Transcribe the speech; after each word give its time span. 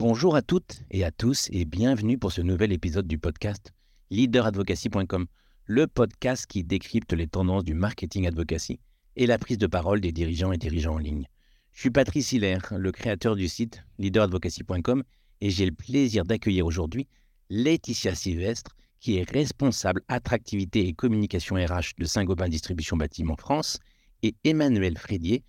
Bonjour 0.00 0.34
à 0.34 0.40
toutes 0.40 0.80
et 0.90 1.04
à 1.04 1.10
tous 1.10 1.48
et 1.52 1.66
bienvenue 1.66 2.16
pour 2.16 2.32
ce 2.32 2.40
nouvel 2.40 2.72
épisode 2.72 3.06
du 3.06 3.18
podcast 3.18 3.74
leaderadvocacy.com, 4.10 5.26
le 5.66 5.86
podcast 5.86 6.46
qui 6.46 6.64
décrypte 6.64 7.12
les 7.12 7.26
tendances 7.26 7.64
du 7.64 7.74
marketing 7.74 8.26
advocacy 8.26 8.80
et 9.16 9.26
la 9.26 9.36
prise 9.36 9.58
de 9.58 9.66
parole 9.66 10.00
des 10.00 10.10
dirigeants 10.10 10.52
et 10.52 10.56
dirigeants 10.56 10.94
en 10.94 10.98
ligne. 10.98 11.26
Je 11.74 11.80
suis 11.80 11.90
Patrice 11.90 12.32
Hilaire, 12.32 12.72
le 12.74 12.92
créateur 12.92 13.36
du 13.36 13.46
site 13.46 13.84
leaderadvocacy.com 13.98 15.02
et 15.42 15.50
j'ai 15.50 15.66
le 15.66 15.72
plaisir 15.72 16.24
d'accueillir 16.24 16.64
aujourd'hui 16.64 17.06
Laetitia 17.50 18.14
Sylvestre, 18.14 18.74
qui 19.00 19.18
est 19.18 19.30
responsable 19.30 20.00
attractivité 20.08 20.88
et 20.88 20.94
communication 20.94 21.56
RH 21.56 21.96
de 21.98 22.06
Saint-Gobain 22.06 22.48
Distribution 22.48 22.96
Bâtiment 22.96 23.36
France, 23.36 23.78
et 24.22 24.34
Emmanuel 24.44 24.96
Frédier, 24.96 25.44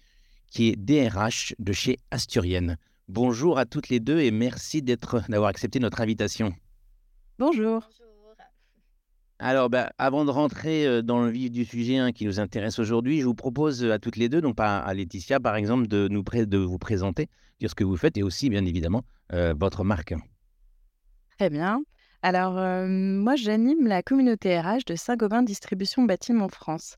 qui 0.49 0.68
est 0.68 0.75
DRH 0.75 1.55
de 1.57 1.71
chez 1.71 1.99
Asturienne. 2.11 2.77
Bonjour 3.14 3.59
à 3.59 3.66
toutes 3.66 3.89
les 3.89 4.00
deux 4.00 4.21
et 4.21 4.32
merci 4.32 4.82
d'avoir 5.27 5.49
accepté 5.49 5.80
notre 5.80 5.99
invitation. 5.99 6.54
Bonjour. 7.38 7.90
Alors, 9.38 9.70
bah, 9.70 9.91
avant 9.98 10.23
de 10.23 10.30
rentrer 10.30 10.88
euh, 10.88 11.02
dans 11.02 11.21
le 11.21 11.30
vif 11.30 11.52
du 11.52 11.66
sujet 11.66 11.98
hein, 11.98 12.13
qui 12.13 12.26
nous 12.26 12.40
intéresse 12.40 12.80
aujourd'hui, 12.80 13.20
je 13.20 13.26
vous 13.26 13.35
propose 13.35 13.84
à 13.84 13.99
toutes 13.99 14.16
les 14.16 14.30
deux, 14.30 14.40
donc 14.40 14.55
à 14.59 14.94
Laetitia 14.94 15.41
par 15.41 15.58
exemple, 15.58 15.88
de, 15.88 16.08
nous 16.08 16.23
de 16.23 16.58
vous 16.58 16.77
présenter, 16.77 17.27
dire 17.59 17.70
ce 17.70 17.76
que 17.76 17.84
vous 17.84 17.98
faites 17.98 18.16
et 18.16 18.23
aussi, 18.23 18.49
bien 18.49 18.63
évidemment, 18.63 19.04
euh, 19.34 19.54
votre 19.59 19.84
marque. 19.84 20.13
Très 21.38 21.49
bien. 21.49 21.84
Alors, 22.21 22.57
euh, 22.57 22.88
moi, 22.88 23.35
j'anime 23.35 23.88
la 23.88 24.04
communauté 24.04 24.57
RH 24.57 24.85
de 24.88 24.96
Saint-Gobain 24.96 25.43
Distribution 25.43 26.04
Bâtiment 26.04 26.48
France, 26.48 26.96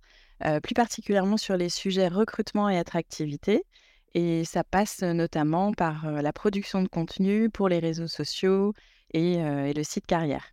plus 0.61 0.75
particulièrement 0.75 1.37
sur 1.37 1.57
les 1.57 1.69
sujets 1.69 2.07
recrutement 2.07 2.69
et 2.69 2.77
attractivité. 2.77 3.63
Et 4.13 4.45
ça 4.45 4.63
passe 4.63 5.01
notamment 5.01 5.73
par 5.73 6.11
la 6.11 6.33
production 6.33 6.81
de 6.81 6.87
contenu 6.87 7.49
pour 7.49 7.69
les 7.69 7.79
réseaux 7.79 8.07
sociaux 8.07 8.73
et, 9.13 9.37
le 9.37 9.83
site 9.83 10.05
carrière. 10.05 10.45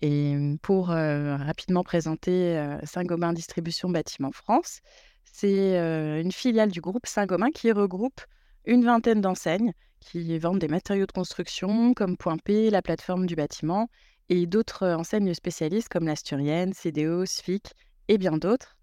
Et 0.00 0.36
pour 0.62 0.88
rapidement 0.88 1.82
présenter 1.82 2.78
Saint-Gobain 2.84 3.32
Distribution 3.32 3.90
Bâtiment 3.90 4.30
France, 4.30 4.80
c'est 5.24 5.76
une 6.20 6.32
filiale 6.32 6.70
du 6.70 6.80
groupe 6.80 7.06
Saint-Gobain 7.06 7.50
qui 7.50 7.72
regroupe 7.72 8.20
une 8.64 8.84
vingtaine 8.84 9.20
d'enseignes 9.20 9.72
qui 10.02 10.38
vendent 10.38 10.58
des 10.58 10.68
matériaux 10.68 11.06
de 11.06 11.12
construction 11.12 11.94
comme 11.94 12.16
Point 12.16 12.38
P, 12.38 12.70
la 12.70 12.82
plateforme 12.82 13.26
du 13.26 13.36
bâtiment, 13.36 13.88
et 14.28 14.46
d'autres 14.46 14.86
enseignes 14.88 15.34
spécialistes 15.34 15.88
comme 15.88 16.06
l'Asturienne, 16.06 16.72
CDO, 16.72 17.24
SFIC 17.24 17.72
et 18.08 18.18
bien 18.18 18.36
d'autres. 18.36 18.76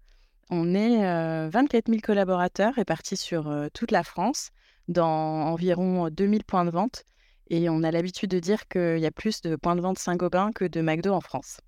On 0.52 0.74
est 0.74 1.48
24 1.48 1.88
000 1.88 2.00
collaborateurs 2.02 2.74
répartis 2.74 3.16
sur 3.16 3.54
toute 3.72 3.92
la 3.92 4.02
France, 4.02 4.50
dans 4.88 5.06
environ 5.06 6.10
2000 6.10 6.42
points 6.42 6.64
de 6.64 6.70
vente. 6.70 7.04
Et 7.48 7.68
on 7.68 7.84
a 7.84 7.92
l'habitude 7.92 8.30
de 8.30 8.40
dire 8.40 8.66
qu'il 8.68 8.98
y 8.98 9.06
a 9.06 9.12
plus 9.12 9.42
de 9.42 9.54
points 9.54 9.76
de 9.76 9.80
vente 9.80 9.98
Saint-Gobain 9.98 10.50
que 10.52 10.64
de 10.64 10.80
McDo 10.80 11.12
en 11.12 11.20
France. 11.20 11.60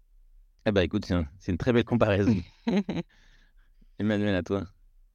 Eh 0.67 0.73
bien, 0.73 0.83
écoute, 0.83 1.07
c'est 1.39 1.53
une 1.53 1.59
très 1.59 1.73
belle 1.73 1.85
comparaison. 1.85 2.37
Emmanuel, 4.01 4.35
à 4.35 4.43
toi. 4.43 4.65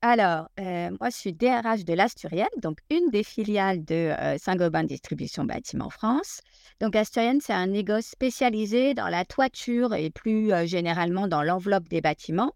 Alors, 0.02 0.48
moi, 0.58 1.10
je 1.10 1.16
suis 1.16 1.34
DRH 1.34 1.84
de 1.84 1.94
l'Asturienne, 1.94 2.48
donc 2.62 2.78
une 2.90 3.10
des 3.10 3.24
filiales 3.24 3.84
de 3.84 4.14
Saint-Gobain 4.38 4.86
Distribution 4.86 5.44
Bâtiment 5.44 5.90
France. 5.90 6.40
Donc, 6.80 6.96
Asturienne, 6.96 7.42
c'est 7.42 7.54
un 7.54 7.68
négoce 7.68 8.06
spécialisé 8.06 8.94
dans 8.94 9.10
la 9.10 9.26
toiture 9.26 9.94
et 9.94 10.10
plus 10.10 10.52
généralement 10.68 11.28
dans 11.28 11.44
l'enveloppe 11.44 11.90
des 11.90 12.00
bâtiments. 12.00 12.54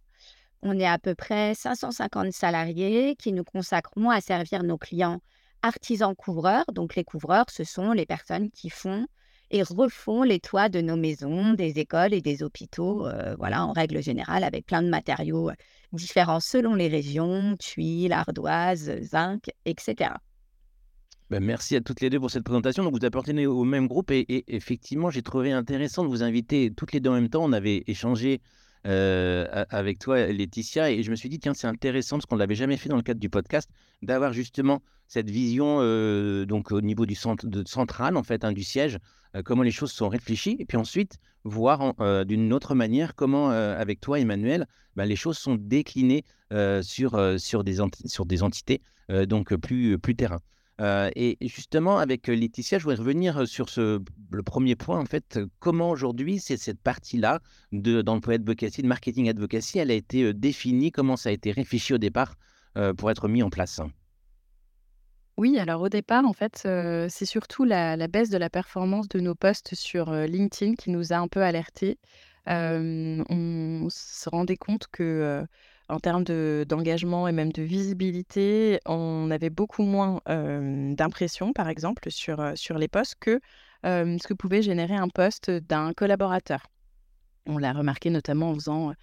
On 0.63 0.77
est 0.77 0.85
à 0.85 0.99
peu 0.99 1.15
près 1.15 1.55
550 1.55 2.31
salariés 2.31 3.15
qui 3.15 3.33
nous 3.33 3.43
consacrons 3.43 4.11
à 4.11 4.21
servir 4.21 4.63
nos 4.63 4.77
clients 4.77 5.19
artisans 5.63 6.15
couvreurs. 6.15 6.65
Donc 6.71 6.95
les 6.95 7.03
couvreurs, 7.03 7.45
ce 7.49 7.63
sont 7.63 7.93
les 7.93 8.05
personnes 8.05 8.51
qui 8.51 8.69
font 8.69 9.07
et 9.49 9.63
refont 9.63 10.23
les 10.23 10.39
toits 10.39 10.69
de 10.69 10.79
nos 10.79 10.95
maisons, 10.95 11.53
des 11.53 11.79
écoles 11.79 12.13
et 12.13 12.21
des 12.21 12.41
hôpitaux, 12.43 13.05
euh, 13.07 13.35
voilà, 13.37 13.65
en 13.65 13.73
règle 13.73 14.01
générale, 14.01 14.43
avec 14.43 14.65
plein 14.65 14.81
de 14.81 14.87
matériaux 14.87 15.49
euh, 15.49 15.55
différents 15.91 16.39
selon 16.39 16.73
les 16.75 16.87
régions, 16.87 17.57
tuiles, 17.57 18.13
ardoises, 18.13 18.91
zinc, 19.01 19.49
etc. 19.65 20.11
Ben 21.29 21.43
merci 21.43 21.75
à 21.75 21.81
toutes 21.81 22.01
les 22.01 22.09
deux 22.09 22.19
pour 22.19 22.31
cette 22.31 22.43
présentation. 22.43 22.83
Donc, 22.83 22.97
vous 22.97 23.05
appartenez 23.05 23.45
au 23.47 23.63
même 23.63 23.87
groupe 23.87 24.11
et, 24.11 24.19
et 24.19 24.55
effectivement, 24.55 25.09
j'ai 25.09 25.21
trouvé 25.21 25.51
intéressant 25.51 26.03
de 26.03 26.09
vous 26.09 26.23
inviter 26.23 26.71
toutes 26.75 26.93
les 26.93 26.99
deux 26.99 27.09
en 27.09 27.15
même 27.15 27.29
temps. 27.29 27.43
On 27.43 27.53
avait 27.53 27.83
échangé 27.87 28.41
euh, 28.87 29.65
avec 29.69 29.99
toi, 29.99 30.25
Laetitia. 30.27 30.91
Et 30.91 31.03
je 31.03 31.11
me 31.11 31.15
suis 31.15 31.29
dit, 31.29 31.39
tiens, 31.39 31.53
c'est 31.53 31.67
intéressant 31.67 32.17
parce 32.17 32.25
qu'on 32.25 32.35
ne 32.35 32.39
l'avait 32.39 32.55
jamais 32.55 32.77
fait 32.77 32.89
dans 32.89 32.95
le 32.95 33.01
cadre 33.01 33.19
du 33.19 33.29
podcast, 33.29 33.69
d'avoir 34.01 34.33
justement 34.33 34.81
cette 35.07 35.29
vision 35.29 35.79
euh, 35.81 36.45
donc 36.45 36.71
au 36.71 36.81
niveau 36.81 37.05
du 37.05 37.15
centre 37.15 37.45
central, 37.65 38.17
en 38.17 38.23
fait, 38.23 38.43
hein, 38.43 38.51
du 38.51 38.63
siège, 38.63 38.97
euh, 39.35 39.41
comment 39.43 39.63
les 39.63 39.71
choses 39.71 39.91
sont 39.91 40.09
réfléchies. 40.09 40.55
Et 40.59 40.65
puis 40.65 40.77
ensuite, 40.77 41.17
voir 41.43 41.95
d'une 42.25 42.53
autre 42.53 42.75
manière 42.75 43.15
comment, 43.15 43.49
avec 43.49 43.99
toi, 43.99 44.19
Emmanuel, 44.19 44.67
bah, 44.95 45.05
les 45.05 45.15
choses 45.15 45.39
sont 45.39 45.55
déclinées 45.55 46.23
sur, 46.83 47.39
sur, 47.39 47.63
des 47.63 47.77
sur 48.05 48.25
des 48.27 48.43
entités, 48.43 48.81
donc 49.09 49.55
plus, 49.55 49.97
plus 49.97 50.15
terrain. 50.15 50.39
Et 50.79 51.37
justement, 51.41 51.99
avec 51.99 52.27
Laetitia, 52.27 52.79
je 52.79 52.83
voudrais 52.83 52.97
revenir 52.97 53.47
sur 53.47 53.67
le 53.77 54.43
premier 54.43 54.75
point. 54.75 54.99
En 54.99 55.05
fait, 55.05 55.39
comment 55.59 55.91
aujourd'hui, 55.91 56.39
c'est 56.39 56.57
cette 56.57 56.81
partie-là 56.81 57.39
d'emploi 57.71 58.35
advocacy, 58.35 58.81
de 58.81 58.87
marketing 58.87 59.29
advocacy, 59.29 59.79
elle 59.79 59.91
a 59.91 59.95
été 59.95 60.33
définie, 60.33 60.91
comment 60.91 61.17
ça 61.17 61.29
a 61.29 61.31
été 61.31 61.51
réfléchi 61.51 61.93
au 61.93 61.97
départ 61.97 62.35
pour 62.97 63.11
être 63.11 63.27
mis 63.27 63.43
en 63.43 63.49
place? 63.49 63.79
Oui, 65.37 65.59
alors 65.59 65.81
au 65.81 65.89
départ, 65.89 66.25
en 66.25 66.33
fait, 66.33 66.67
c'est 67.09 67.25
surtout 67.25 67.63
la, 67.63 67.95
baisse 68.07 68.29
de 68.29 68.37
la 68.37 68.49
performance 68.49 69.07
de 69.07 69.19
nos 69.19 69.35
posts 69.35 69.75
sur 69.75 70.11
LinkedIn 70.11 70.73
qui 70.75 70.89
nous 70.89 71.13
a 71.13 71.17
un 71.17 71.27
peu 71.27 71.43
alertés. 71.43 71.99
on 72.47 73.87
se 73.89 74.29
rendait 74.29 74.57
compte 74.57 74.87
que 74.91 75.45
en 75.91 75.99
termes 75.99 76.23
d'engagement 76.23 77.27
et 77.27 77.31
même 77.31 77.51
de 77.51 77.61
visibilité, 77.61 78.79
on 78.85 79.29
avait 79.29 79.49
beaucoup 79.49 79.83
moins 79.83 80.21
d'impressions, 80.25 81.53
par 81.53 81.69
exemple, 81.69 82.09
sur, 82.09 82.39
les 82.77 82.87
posts 82.87 83.15
que 83.19 83.39
ce 83.83 84.27
que 84.27 84.33
pouvait 84.33 84.61
générer 84.61 84.95
un 84.95 85.09
poste 85.09 85.51
d'un 85.51 85.93
collaborateur. 85.93 86.65
On 87.45 87.57
l'a 87.57 87.73
remarqué 87.73 88.09
notamment 88.09 88.51
en 88.51 88.55
faisant 88.55 88.93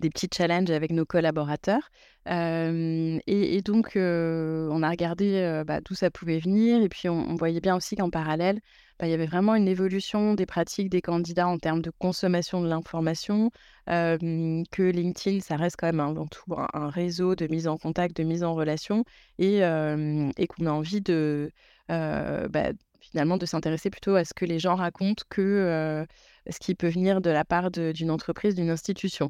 des 0.00 0.10
petits 0.10 0.28
challenges 0.32 0.70
avec 0.70 0.92
nos 0.92 1.04
collaborateurs. 1.04 1.90
et, 2.26 3.62
donc, 3.64 3.92
on 3.96 4.82
a 4.82 4.90
regardé 4.90 5.62
bah, 5.66 5.80
d'où 5.80 5.94
ça 5.94 6.10
pouvait 6.10 6.38
venir. 6.38 6.82
Et 6.82 6.88
puis, 6.88 7.08
on, 7.08 7.34
voyait 7.36 7.60
bien 7.60 7.76
aussi 7.76 7.96
qu'en 7.96 8.10
parallèle, 8.10 8.60
bah, 8.98 9.06
il 9.06 9.10
y 9.10 9.14
avait 9.14 9.26
vraiment 9.26 9.54
une 9.54 9.68
évolution 9.68 10.34
des 10.34 10.46
pratiques 10.46 10.90
des 10.90 11.02
candidats 11.02 11.48
en 11.48 11.58
termes 11.58 11.82
de 11.82 11.90
consommation 11.90 12.60
de 12.60 12.68
l'information, 12.68 13.50
que 13.86 14.82
LinkedIn, 14.82 15.40
ça 15.40 15.56
reste 15.56 15.76
quand 15.78 15.86
même 15.86 16.00
avant 16.00 16.26
tout 16.26 16.54
un, 16.56 16.90
réseau 16.90 17.34
de 17.34 17.46
mise 17.46 17.68
en 17.68 17.78
contact, 17.78 18.16
de 18.16 18.24
mise 18.24 18.44
en 18.44 18.54
relation, 18.54 19.04
et, 19.38 19.60
qu'on 19.60 20.66
a 20.66 20.70
envie 20.70 21.00
de... 21.00 21.50
Bah, 21.88 22.72
finalement 23.00 23.38
de 23.38 23.46
s'intéresser 23.46 23.90
plutôt 23.90 24.16
à 24.16 24.24
ce 24.24 24.34
que 24.34 24.44
les 24.44 24.58
gens 24.58 24.74
racontent 24.74 25.22
que 25.30 26.04
ce 26.50 26.58
qui 26.58 26.74
peut 26.74 26.88
venir 26.88 27.20
de 27.20 27.30
la 27.30 27.44
part 27.44 27.70
d'une 27.70 28.10
entreprise, 28.10 28.54
d'une 28.54 28.70
institution. 28.70 29.28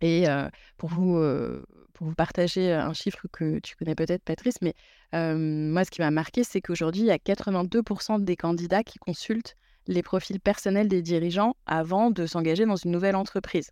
Et 0.00 0.26
pour, 0.76 0.90
vous, 0.90 1.18
pour 1.94 2.06
vous 2.06 2.14
partager 2.14 2.72
un 2.72 2.92
chiffre 2.92 3.26
que 3.32 3.58
tu 3.60 3.76
connais 3.76 3.94
peut-être, 3.94 4.22
Patrice, 4.22 4.56
mais 4.60 4.74
moi, 5.12 5.84
ce 5.84 5.90
qui 5.90 6.00
m'a 6.00 6.10
marqué, 6.10 6.44
c'est 6.44 6.60
qu'aujourd'hui, 6.60 7.02
il 7.02 7.06
y 7.06 7.10
a 7.10 7.18
82% 7.18 8.22
des 8.22 8.36
candidats 8.36 8.82
qui 8.82 8.98
consultent 8.98 9.56
les 9.86 10.02
profils 10.02 10.40
personnels 10.40 10.88
des 10.88 11.02
dirigeants 11.02 11.56
avant 11.66 12.10
de 12.10 12.26
s'engager 12.26 12.66
dans 12.66 12.76
une 12.76 12.90
nouvelle 12.90 13.16
entreprise. 13.16 13.70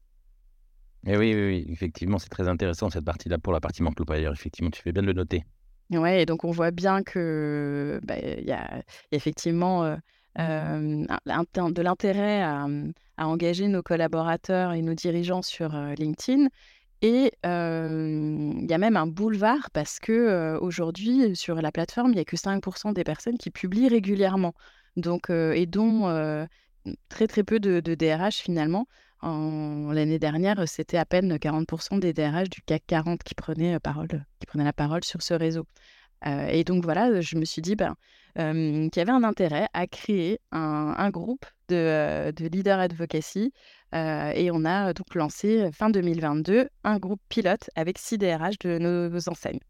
Et 1.06 1.16
oui, 1.16 1.34
oui, 1.34 1.46
oui, 1.46 1.66
effectivement, 1.68 2.18
c'est 2.18 2.28
très 2.28 2.48
intéressant 2.48 2.88
cette 2.90 3.04
partie-là 3.04 3.38
pour 3.38 3.52
la 3.52 3.60
partie 3.60 3.82
manque 3.82 4.00
employeur. 4.00 4.32
Effectivement, 4.32 4.70
tu 4.70 4.82
fais 4.82 4.92
bien 4.92 5.02
de 5.02 5.08
le 5.08 5.14
noter. 5.14 5.44
Ouais, 5.90 6.22
et 6.22 6.26
donc 6.26 6.44
on 6.44 6.50
voit 6.50 6.70
bien 6.70 7.02
que 7.02 8.00
bah, 8.04 8.14
il 8.18 8.44
y, 8.44 8.52
a 8.52 8.82
effectivement 9.10 9.96
de 10.36 11.82
l'intérêt 11.82 12.46
mmh, 12.46 12.92
à, 13.16 13.26
engager 13.26 13.68
nos 13.68 13.82
collaborateurs 13.82 14.72
et 14.72 14.82
nos 14.82 14.94
dirigeants 14.94 15.42
sur 15.42 15.70
LinkedIn. 15.98 16.48
Et 17.02 17.32
il 17.44 18.66
y 18.70 18.74
a 18.74 18.78
même 18.78 18.96
un 18.96 19.06
boulevard 19.06 19.70
parce 19.72 19.98
que 19.98 20.56
aujourd'hui 20.60 21.34
sur 21.34 21.60
la 21.60 21.72
plateforme, 21.72 22.12
il 22.12 22.14
n'y 22.14 22.20
a 22.20 22.24
que 22.24 22.36
5% 22.36 22.92
des 22.92 23.04
personnes 23.04 23.38
qui 23.38 23.50
publient 23.50 23.88
régulièrement. 23.88 24.54
Donc, 24.96 25.30
et 25.30 25.66
dont 25.66 26.46
très 27.08 27.26
très 27.26 27.44
peu 27.44 27.60
de, 27.60 27.80
DRH 27.94 28.36
finalement. 28.36 28.86
L'année 29.22 30.18
dernière, 30.18 30.68
c'était 30.68 30.96
à 30.96 31.04
peine 31.04 31.36
40% 31.36 32.00
des 32.00 32.12
DRH 32.12 32.50
du 32.50 32.60
CAC 32.62 32.82
40 32.86 33.22
qui 33.22 33.34
prenaient, 33.34 33.78
parole, 33.78 34.24
qui 34.40 34.46
prenaient 34.46 34.64
la 34.64 34.72
parole 34.72 35.04
sur 35.04 35.22
ce 35.22 35.34
réseau. 35.34 35.66
Et 36.24 36.64
donc 36.64 36.84
voilà, 36.84 37.20
je 37.20 37.36
me 37.36 37.44
suis 37.44 37.62
dit, 37.62 37.76
ben, 37.76 37.94
qui 38.36 39.00
avait 39.00 39.10
un 39.10 39.24
intérêt 39.24 39.66
à 39.72 39.86
créer 39.86 40.38
un, 40.52 41.10
groupe 41.10 41.44
de, 41.68 42.30
de 42.30 42.46
leader 42.46 42.78
advocacy. 42.78 43.52
et 43.92 44.50
on 44.52 44.64
a 44.64 44.92
donc 44.92 45.14
lancé 45.14 45.70
fin 45.72 45.90
2022 45.90 46.68
un 46.84 46.98
groupe 46.98 47.20
pilote 47.28 47.70
avec 47.74 47.98
6 47.98 48.18
DRH 48.18 48.58
de 48.60 48.78
nos, 48.78 49.28
enseignes. 49.28 49.60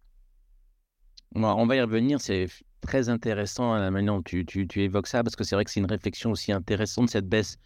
On 1.34 1.66
va 1.66 1.76
y 1.76 1.81
revenir. 1.81 2.20
C'est 2.20 2.49
très 2.82 3.08
intéressant 3.08 3.75
la 3.75 3.90
manière 3.90 4.14
dont 4.14 4.22
tu, 4.22 4.44
évoques 4.76 5.06
ça, 5.06 5.22
parce 5.22 5.37
que 5.37 5.44
c'est 5.44 5.54
vrai 5.54 5.64
que 5.64 5.70
c'est 5.70 5.81
une 5.81 5.87
réflexion 5.87 6.32
aussi 6.32 6.52
intéressante, 6.52 7.08
cette 7.08 7.26
baisse, 7.26 7.56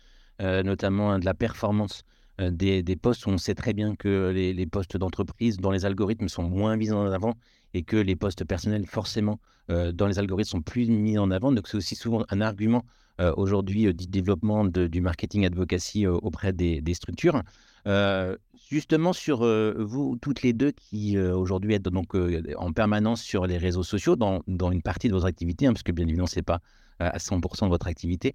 euh, 0.41 0.63
notamment 0.63 1.11
hein, 1.11 1.19
de 1.19 1.25
la 1.25 1.35
performance 1.35 2.05
euh, 2.41 2.51
des, 2.51 2.97
postes. 2.97 3.27
On 3.27 3.39
sait 3.39 3.55
très 3.55 3.73
bien 3.73 3.97
que 3.97 4.31
les, 4.31 4.67
postes 4.67 4.97
d'entreprise 4.97 5.57
dans 5.57 5.73
les 5.73 5.85
algorithmes 5.85 6.29
sont 6.29 6.45
moins 6.45 6.77
mis 6.77 6.93
en 6.93 7.07
avant 7.11 7.35
et 7.77 7.83
que 7.83 7.97
les 7.97 8.17
postes 8.17 8.45
personnels, 8.45 8.87
forcément, 8.87 9.39
euh, 9.71 9.93
dans 9.93 10.07
les 10.07 10.19
algorithmes 10.19 10.49
sont 10.49 10.63
plus 10.63 10.87
mis 10.89 11.19
en 11.19 11.31
avant. 11.31 11.53
Donc, 11.53 11.69
c'est 11.69 11.77
aussi 11.77 11.95
souvent 11.95 12.25
un 12.31 12.41
argument 12.41 12.85
aujourd'hui 13.39 13.95
du 13.95 14.07
développement 14.09 14.67
du 14.67 15.01
marketing 15.01 15.47
advocacy 15.47 16.07
auprès 16.07 16.53
des, 16.53 16.83
structures. 16.93 17.43
justement, 18.71 19.15
sur 19.15 19.39
vous 19.79 20.19
toutes 20.21 20.43
les 20.43 20.53
deux 20.53 20.73
qui 20.73 21.19
aujourd'hui 21.19 21.73
êtes 21.73 21.85
donc 21.85 22.15
en 22.15 22.73
permanence 22.75 23.23
sur 23.23 23.47
les 23.47 23.57
réseaux 23.57 23.85
sociaux 23.85 24.17
dans, 24.17 24.43
dans 24.47 24.71
une 24.71 24.83
partie 24.83 25.09
de 25.09 25.15
vos 25.15 25.25
activités, 25.25 25.67
hein, 25.67 25.73
parce 25.73 25.83
que 25.83 25.93
bien 25.93 26.05
évidemment, 26.07 26.27
ce 26.27 26.37
n'est 26.37 26.43
pas 26.43 26.61
à 26.99 27.17
100% 27.17 27.65
de 27.65 27.69
votre 27.71 27.87
activité. 27.87 28.35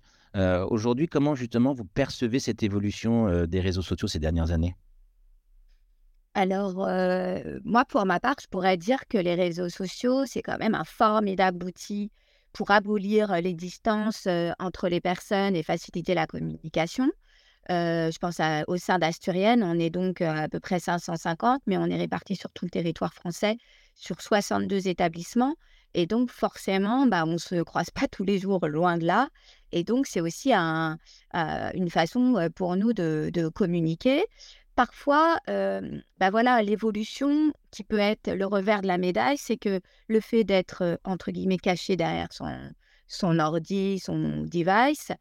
aujourd'hui, 0.72 1.08
comment 1.08 1.36
justement 1.36 1.76
vous 1.76 1.86
percevez 1.86 2.40
cette 2.40 2.64
évolution 2.64 3.46
des 3.46 3.60
réseaux 3.60 3.84
sociaux 3.84 4.08
ces 4.08 4.18
dernières 4.18 4.50
années? 4.50 4.74
Alors, 6.34 6.76
moi, 7.66 7.86
pour 7.86 8.06
ma 8.06 8.20
part, 8.20 8.36
je 8.42 8.48
pourrais 8.48 8.78
dire 8.78 9.00
que 9.10 9.18
les 9.18 9.36
réseaux 9.36 9.70
sociaux, 9.70 10.26
c'est 10.26 10.42
quand 10.42 10.58
même 10.58 10.76
un 10.76 10.86
formidable 10.86 11.66
outil 11.66 12.12
pour 12.54 12.72
abolir 12.72 13.42
les 13.42 13.54
distances 13.54 14.28
entre 14.60 14.88
les 14.88 15.02
personnes 15.02 15.56
et 15.56 15.64
faciliter 15.64 16.14
la 16.14 16.28
communication. 16.28 17.10
je 17.70 18.18
pense 18.20 18.40
au 18.68 18.78
sein 18.78 18.98
d'Asturienne, 19.00 19.64
on 19.64 19.78
est 19.78 19.90
donc 19.90 20.22
à 20.22 20.48
peu 20.48 20.60
près 20.62 20.80
550, 20.80 21.62
mais 21.68 21.78
on 21.78 21.86
est 21.86 21.98
répartis 21.98 22.38
sur 22.38 22.52
tout 22.52 22.66
le 22.66 22.72
territoire 22.72 23.14
français, 23.14 23.58
sur 23.96 24.22
62 24.22 24.88
établissements. 24.88 25.56
Et 25.94 26.06
donc, 26.06 26.32
forcément, 26.32 27.06
bah, 27.08 27.26
on 27.26 27.34
ne 27.34 27.38
se 27.38 27.62
croise 27.64 27.90
pas 27.90 28.08
tous 28.08 28.24
les 28.24 28.40
jours, 28.40 28.66
loin 28.66 28.98
de 28.98 29.06
là. 29.06 29.28
Et 29.74 29.84
donc, 29.84 30.08
c'est 30.08 30.22
aussi 30.22 30.54
un, 30.54 30.98
une 31.34 31.90
façon 31.90 32.50
pour 32.56 32.78
nous 32.78 32.94
de 32.94 33.50
communiquer 33.50 34.24
parfois, 34.82 35.38
bah 35.46 36.32
voilà, 36.32 36.64
l'évolution 36.64 37.54
qui 37.70 37.84
peut 37.84 38.00
être 38.00 38.32
le 38.32 38.48
revers 38.48 38.82
de 38.82 38.88
la 38.88 38.98
médaille, 38.98 39.38
c'est 39.38 39.58
que 39.58 39.80
le 40.08 40.20
fait 40.20 40.44
d'être, 40.44 41.00
entre 41.04 41.30
guillemets, 41.30 41.60
caché 41.60 41.96
derrière 41.96 42.34
son, 42.34 42.50
son 43.08 43.38
ordi, 43.38 44.00
son 44.00 44.44
device, 44.52 45.12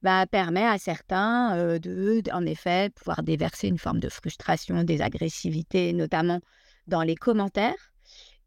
bah, 0.00 0.24
permet 0.26 0.64
à 0.64 0.78
certains 0.78 1.78
de, 1.78 2.22
en 2.32 2.46
effet, 2.46 2.88
pouvoir 2.94 3.22
déverser 3.22 3.68
une 3.68 3.76
forme 3.76 4.00
de 4.00 4.08
frustration, 4.08 4.84
des 4.84 5.02
agressivités, 5.02 5.92
notamment 5.92 6.40
dans 6.86 7.02
les 7.02 7.14
commentaires. 7.14 7.92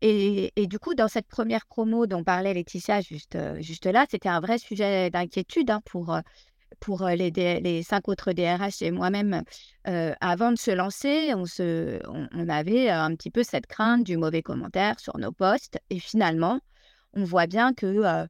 Et, 0.02 0.52
et, 0.56 0.66
du 0.66 0.80
coup, 0.80 0.96
dans 0.96 1.08
cette 1.08 1.28
première 1.28 1.68
promo 1.68 2.08
dont 2.08 2.24
parlait 2.24 2.56
Laetitia 2.56 3.02
juste, 3.02 3.38
juste 3.60 3.86
là, 3.86 4.08
c'était 4.10 4.28
un 4.28 4.40
vrai 4.40 4.58
sujet 4.58 5.12
d'inquiétude 5.12 5.70
hein, 5.70 5.82
pour 5.86 6.20
pour 6.80 7.08
les, 7.08 7.84
cinq 7.84 8.08
autres 8.08 8.34
DRH 8.34 8.82
et 8.82 8.92
moi-même, 8.92 9.44
avant 9.86 10.52
de 10.52 10.58
se 10.58 10.72
lancer, 10.72 11.34
on, 11.34 12.50
avait 12.50 12.90
un 12.90 13.16
petit 13.16 13.30
peu 13.30 13.44
cette 13.44 13.68
crainte 13.68 14.04
du 14.04 14.18
mauvais 14.18 14.42
commentaire 14.42 15.00
sur 15.00 15.18
nos 15.18 15.32
posts. 15.32 15.78
Et 15.90 16.00
finalement, 16.00 16.60
on 17.14 17.24
voit 17.24 17.48
bien 17.48 17.74
que 17.74 18.28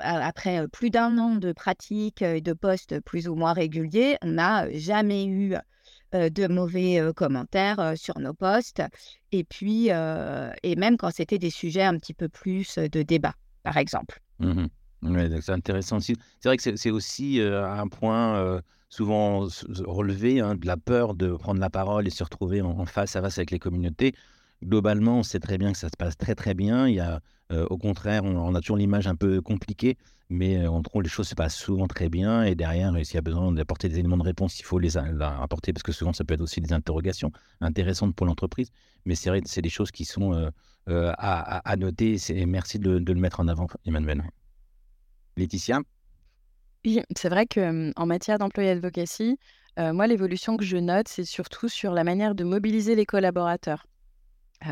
après 0.00 0.68
plus 0.68 0.90
d'un 0.90 1.18
an 1.18 1.36
de 1.36 1.52
pratique 1.52 2.22
et 2.22 2.40
de 2.40 2.52
posts 2.52 3.00
plus 3.00 3.28
ou 3.28 3.34
moins 3.34 3.52
réguliers, 3.52 4.16
on 4.22 4.32
n'a 4.32 4.70
jamais 4.72 5.26
eu 5.26 5.54
de 6.12 6.48
mauvais 6.48 7.00
commentaires 7.14 7.94
sur 7.96 8.18
nos 8.18 8.34
posts. 8.34 8.82
Et 9.32 9.44
puis, 9.44 9.88
et 9.88 10.76
même 10.76 10.96
quand 10.96 11.10
c'était 11.10 11.38
des 11.38 11.50
sujets 11.50 11.82
un 11.82 11.98
petit 11.98 12.14
peu 12.14 12.28
plus 12.28 12.78
de 12.78 13.02
débat, 13.02 13.34
par 13.62 13.76
exemple. 13.76 14.20
Mmh 14.38 14.66
c'est 15.02 15.50
intéressant 15.50 15.98
aussi. 15.98 16.16
C'est 16.40 16.48
vrai 16.48 16.56
que 16.56 16.76
c'est 16.76 16.90
aussi 16.90 17.40
un 17.40 17.88
point 17.88 18.62
souvent 18.88 19.46
relevé 19.84 20.40
hein, 20.40 20.54
de 20.54 20.66
la 20.66 20.76
peur 20.76 21.14
de 21.14 21.32
prendre 21.32 21.60
la 21.60 21.70
parole 21.70 22.06
et 22.06 22.10
se 22.10 22.24
retrouver 22.24 22.62
en, 22.62 22.86
face 22.86 23.16
à 23.16 23.22
face 23.22 23.38
avec 23.38 23.50
les 23.50 23.58
communautés. 23.58 24.14
Globalement, 24.64 25.18
on 25.18 25.22
sait 25.22 25.40
très 25.40 25.58
bien 25.58 25.72
que 25.72 25.78
ça 25.78 25.88
se 25.88 25.96
passe 25.96 26.16
très 26.16 26.34
très 26.34 26.54
bien. 26.54 26.88
Il 26.88 26.94
y 26.94 27.00
a, 27.00 27.20
au 27.50 27.78
contraire, 27.78 28.24
on, 28.24 28.54
a 28.54 28.60
toujours 28.60 28.76
l'image 28.76 29.06
un 29.06 29.14
peu 29.14 29.40
compliquée, 29.40 29.96
mais 30.30 30.66
on 30.66 30.82
trouve 30.82 31.02
les 31.02 31.08
choses 31.08 31.28
se 31.28 31.34
passent 31.34 31.56
souvent 31.56 31.86
très 31.86 32.08
bien. 32.08 32.42
Et 32.42 32.54
derrière, 32.54 32.92
s'il 33.04 33.14
y 33.14 33.18
a 33.18 33.22
besoin 33.22 33.52
d'apporter 33.52 33.88
des 33.88 33.98
éléments 33.98 34.18
de 34.18 34.24
réponse, 34.24 34.58
il 34.58 34.64
faut 34.64 34.78
les 34.78 34.96
apporter 34.96 35.72
parce 35.72 35.82
que 35.82 35.92
souvent 35.92 36.12
ça 36.12 36.24
peut 36.24 36.34
être 36.34 36.40
aussi 36.40 36.60
des 36.60 36.72
interrogations 36.72 37.30
intéressantes 37.60 38.16
pour 38.16 38.26
l'entreprise. 38.26 38.70
Mais 39.04 39.14
c'est 39.14 39.30
vrai, 39.30 39.42
c'est 39.44 39.62
des 39.62 39.70
choses 39.70 39.92
qui 39.92 40.04
sont 40.04 40.50
à, 40.88 41.76
noter. 41.76 42.16
Merci 42.46 42.78
de 42.80 43.12
le 43.12 43.20
mettre 43.20 43.40
en 43.40 43.48
avant, 43.48 43.68
Emmanuel. 43.86 44.24
Oui, 46.84 47.00
c'est 47.16 47.28
vrai 47.28 47.46
que 47.46 47.92
en 47.96 48.06
matière 48.06 48.38
d'employé 48.38 48.70
advocacy, 48.70 49.38
moi, 49.76 50.06
l'évolution 50.08 50.56
que 50.56 50.64
je 50.64 50.76
note, 50.76 51.06
c'est 51.08 51.24
surtout 51.24 51.68
sur 51.68 51.92
la 51.92 52.02
manière 52.04 52.34
de 52.34 52.42
mobiliser 52.44 52.94
les 52.96 53.06
collaborateurs. 53.06 53.86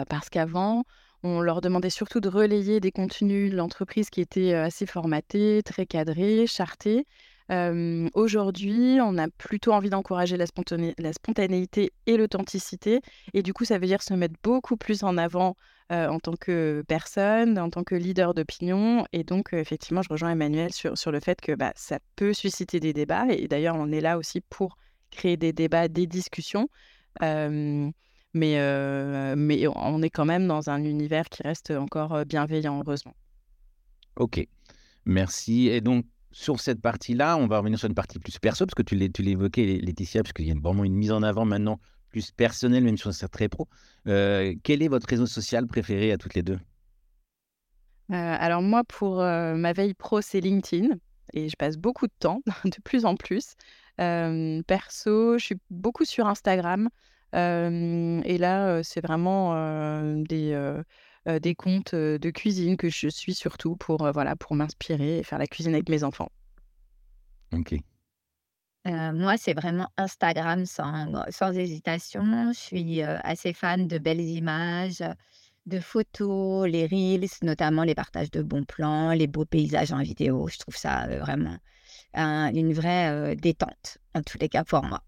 parce 0.09 0.29
qu'avant, 0.31 0.85
on 1.23 1.41
leur 1.41 1.61
demandait 1.61 1.91
surtout 1.91 2.21
de 2.21 2.29
relayer 2.29 2.81
des 2.81 2.93
contenus 2.93 3.51
de 3.53 3.57
l'entreprise 3.57 4.11
qui 4.11 4.21
étaient 4.21 4.55
assez 4.55 4.87
formatés, 4.87 5.63
très 5.65 5.87
cadrés, 5.87 6.47
chartés. 6.47 7.07
Aujourd'hui, 7.49 8.99
on 9.01 9.19
a 9.19 9.29
plutôt 9.29 9.73
envie 9.73 9.91
d'encourager 9.91 10.37
la, 10.37 10.47
spontanéité 10.47 11.93
et 12.07 12.17
l'authenticité. 12.17 13.01
Et 13.35 13.43
du 13.43 13.53
coup, 13.53 13.65
ça 13.65 13.79
veut 13.79 13.87
dire 13.87 14.03
se 14.03 14.15
mettre 14.15 14.35
beaucoup 14.43 14.77
plus 14.77 15.03
en 15.05 15.17
avant 15.17 15.57
en 15.91 16.19
tant 16.19 16.35
que 16.35 16.83
personne, 16.89 17.59
en 17.59 17.71
tant 17.71 17.85
que 17.85 17.95
leader 17.95 18.35
d'opinion. 18.35 19.07
Et 19.13 19.23
donc, 19.23 19.53
effectivement, 19.53 20.03
je 20.03 20.09
rejoins 20.09 20.31
Emmanuel 20.31 20.73
sur, 20.73 20.99
sur 20.99 21.13
le 21.13 21.21
fait 21.21 21.41
que 21.41 21.53
bah, 21.53 21.73
ça 21.77 21.99
peut 22.17 22.33
susciter 22.33 22.81
des 22.81 22.93
débats. 22.93 23.27
Et 23.31 23.47
d'ailleurs, 23.47 23.77
on 23.77 23.93
est 23.93 24.01
là 24.01 24.19
aussi 24.19 24.41
pour 24.41 24.77
créer 25.11 25.37
des 25.37 25.53
débats, 25.53 25.89
des 25.89 26.07
discussions. 26.07 26.69
mais, 27.21 27.85
mais 28.35 29.67
on 29.69 30.03
est 30.03 30.11
quand 30.11 30.25
même 30.25 30.49
dans 30.49 30.69
un 30.69 30.83
univers 30.83 31.29
qui 31.29 31.43
reste 31.45 31.71
encore 31.71 32.25
bienveillant, 32.25 32.83
heureusement. 32.85 33.15
Ok, 34.17 34.45
merci. 35.05 35.69
Et 35.69 35.81
donc, 35.81 36.07
sur 36.33 36.61
cette 36.61 36.81
partie-là, 36.81 37.37
on 37.37 37.47
va 37.47 37.59
revenir 37.59 37.79
sur 37.79 37.89
une 37.89 37.95
partie 37.95 38.19
plus 38.19 38.39
perso, 38.39 38.67
parce 38.67 38.75
que 38.75 38.83
tu 38.83 39.23
l'évoquais, 39.23 39.81
Laetitia, 39.83 40.23
parce 40.23 40.33
qu'il 40.33 40.47
y 40.47 40.51
a 40.51 40.55
vraiment 40.55 40.85
une 40.85 40.95
mise 40.95 41.13
en 41.13 41.23
avant 41.23 41.45
maintenant 41.45 41.81
plus 42.11 42.31
personnelle, 42.31 42.85
même 42.85 42.97
si 42.97 43.13
c'est 43.13 43.29
très 43.29 43.49
pro. 43.49 43.69
Euh, 44.07 44.55
quel 44.63 44.83
est 44.83 44.89
votre 44.89 45.09
réseau 45.09 45.27
social 45.27 45.67
préféré 45.67 46.13
à 46.13 46.19
toutes 46.19 46.35
les 46.35 46.43
deux? 46.43 46.59
Euh, 48.11 48.37
Alors 48.39 48.63
moi, 48.63 48.85
pour 48.85 49.21
euh, 49.21 49.55
ma 49.55 49.73
veille 49.73 49.95
pro, 49.95 50.21
c'est 50.21 50.41
LinkedIn. 50.41 50.95
Et 51.33 51.49
je 51.49 51.57
passe 51.57 51.77
beaucoup 51.77 52.07
de 52.07 52.13
temps, 52.19 52.41
de 52.65 52.81
plus 52.85 53.05
en 53.05 53.17
plus. 53.17 53.55
perso, 53.97 55.39
je 55.39 55.45
suis 55.45 55.59
beaucoup 55.71 56.05
sur 56.05 56.27
Instagram. 56.27 56.89
et 57.33 58.39
là, 58.39 58.83
c'est 58.83 59.01
vraiment 59.01 59.55
des, 60.23 60.55
des 61.27 61.55
comptes 61.55 61.95
de 61.95 62.31
cuisine 62.31 62.77
que 62.77 62.89
je 62.89 63.09
suis 63.09 63.35
surtout 63.35 63.77
pour, 63.77 64.11
voilà, 64.13 64.37
pour 64.37 64.55
m'inspirer 64.55 65.19
et 65.19 65.23
faire 65.23 65.39
la 65.39 65.47
cuisine 65.47 65.75
avec 65.75 65.89
mes 65.89 66.05
enfants. 66.05 66.31
Ok. 67.53 67.75
moi, 68.85 69.37
c'est 69.37 69.55
vraiment 69.55 69.89
Instagram 69.97 70.67
sans, 70.67 71.25
sans 71.31 71.53
hésitation. 71.53 72.53
Je 72.53 72.59
suis 72.59 73.03
assez 73.03 73.53
fan 73.53 73.89
de 73.89 73.99
belles 73.99 74.21
images, 74.21 75.03
de 75.67 75.81
photos, 75.81 76.69
les 76.69 76.87
reels, 76.87 77.29
notamment 77.43 77.83
les 77.83 77.95
partages 77.95 78.31
de 78.31 78.43
bons 78.43 78.65
plans, 78.65 79.13
les 79.13 79.27
beaux 79.27 79.45
paysages 79.45 79.93
en 79.93 80.03
vidéo. 80.03 80.49
Je 80.49 80.59
trouve 80.59 80.77
ça 80.77 81.07
vraiment 81.19 81.59
une 82.15 82.73
vraie 82.73 83.35
détente, 83.37 83.99
en 84.15 84.23
tous 84.23 84.39
les 84.39 84.49
cas 84.49 84.65
pour 84.65 84.85
moi. 84.85 85.03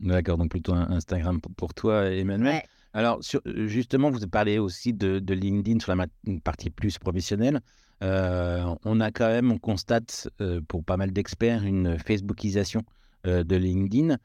D'accord, 0.00 0.36
donc 0.38 0.50
plutôt 0.50 0.74
Instagram 0.74 1.40
pour 1.40 1.74
toi, 1.74 2.10
Emmanuel. 2.10 2.62
Alors, 2.96 3.20
justement, 3.44 4.10
vous 4.10 4.26
parlez 4.26 4.58
aussi 4.58 4.94
de, 4.94 5.20
LinkedIn 5.34 5.80
sur 5.80 5.94
la 5.94 6.06
partie 6.42 6.70
plus 6.70 6.96
professionnelle. 6.96 7.60
on 8.00 9.00
a 9.00 9.10
quand 9.10 9.28
même, 9.28 9.52
on 9.52 9.58
constate 9.58 10.30
pour 10.66 10.82
pas 10.82 10.96
mal 10.96 11.12
d'experts 11.12 11.64
une 11.64 11.98
Facebookisation 11.98 12.84
de 13.24 13.54
LinkedIn. 13.54 14.16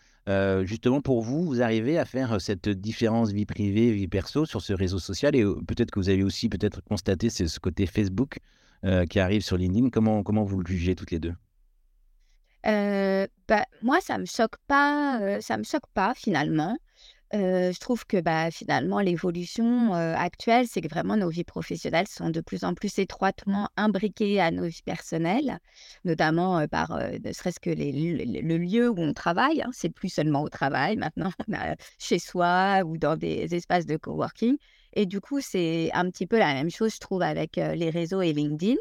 justement, 0.63 1.01
pour 1.01 1.21
vous, 1.21 1.43
vous 1.43 1.61
arrivez 1.61 1.99
à 1.99 2.05
faire 2.05 2.39
cette 2.39 2.69
différence 2.69 3.33
vie 3.33 3.45
privée, 3.45 3.91
vie 3.91 4.07
perso 4.07 4.45
sur 4.45 4.61
ce 4.61 4.71
réseau 4.71 4.99
social 4.99 5.35
et 5.35 5.43
peut-être 5.67 5.91
que 5.91 5.99
vous 5.99 6.07
avez 6.07 6.23
aussi 6.23 6.47
peut-être 6.47 6.81
constaté 6.81 7.29
ce 7.29 7.59
côté 7.59 7.85
Facebook 7.85 8.39
qui 9.09 9.19
arrive 9.19 9.41
sur 9.41 9.57
LinkedIn. 9.57 9.89
Comment, 9.89 10.23
comment 10.23 10.45
vous 10.45 10.61
le 10.61 10.65
jugez 10.65 10.95
toutes 10.95 11.11
les 11.11 11.19
deux? 11.19 11.33
Bah, 12.63 13.65
moi, 13.81 13.99
ça 13.99 14.17
me 14.17 14.25
choque 14.25 14.55
pas, 14.65 15.41
ça 15.41 15.57
me 15.57 15.63
choque 15.63 15.87
pas 15.93 16.13
finalement 16.15 16.77
je 17.33 17.79
trouve 17.79 18.05
que 18.05 18.19
bah, 18.19 18.51
finalement, 18.51 18.99
l'évolution 18.99 19.93
actuelle, 19.93 20.67
c'est 20.67 20.81
que 20.81 20.89
vraiment 20.89 21.15
nos 21.15 21.29
vies 21.29 21.43
professionnelles 21.43 22.07
sont 22.07 22.29
de 22.29 22.41
plus 22.41 22.63
en 22.63 22.73
plus 22.73 22.99
étroitement 22.99 23.69
imbriquées 23.77 24.41
à 24.41 24.51
nos 24.51 24.65
vies 24.65 24.81
personnelles, 24.83 25.59
notamment 26.03 26.67
par 26.67 26.97
ne 26.97 27.31
serait-ce 27.31 27.59
que 27.59 27.69
le 27.69 28.57
lieu 28.57 28.89
où 28.89 28.99
on 28.99 29.13
travaille. 29.13 29.61
Hein, 29.61 29.69
c'est 29.71 29.89
plus 29.89 30.09
seulement 30.09 30.41
au 30.43 30.49
travail 30.49 30.97
maintenant, 30.97 31.31
chez 31.99 32.19
soi 32.19 32.81
ou 32.85 32.97
dans 32.97 33.15
des 33.15 33.55
espaces 33.55 33.85
de 33.85 33.97
coworking. 33.97 34.57
Et 34.93 35.05
du 35.05 35.21
coup, 35.21 35.39
c'est 35.39 35.89
un 35.93 36.09
petit 36.09 36.27
peu 36.27 36.37
la 36.37 36.53
même 36.53 36.69
chose, 36.69 36.95
je 36.95 36.99
trouve, 36.99 37.21
avec 37.21 37.55
les 37.55 37.89
réseaux 37.89 38.21
et 38.21 38.33
LinkedIn. 38.33 38.75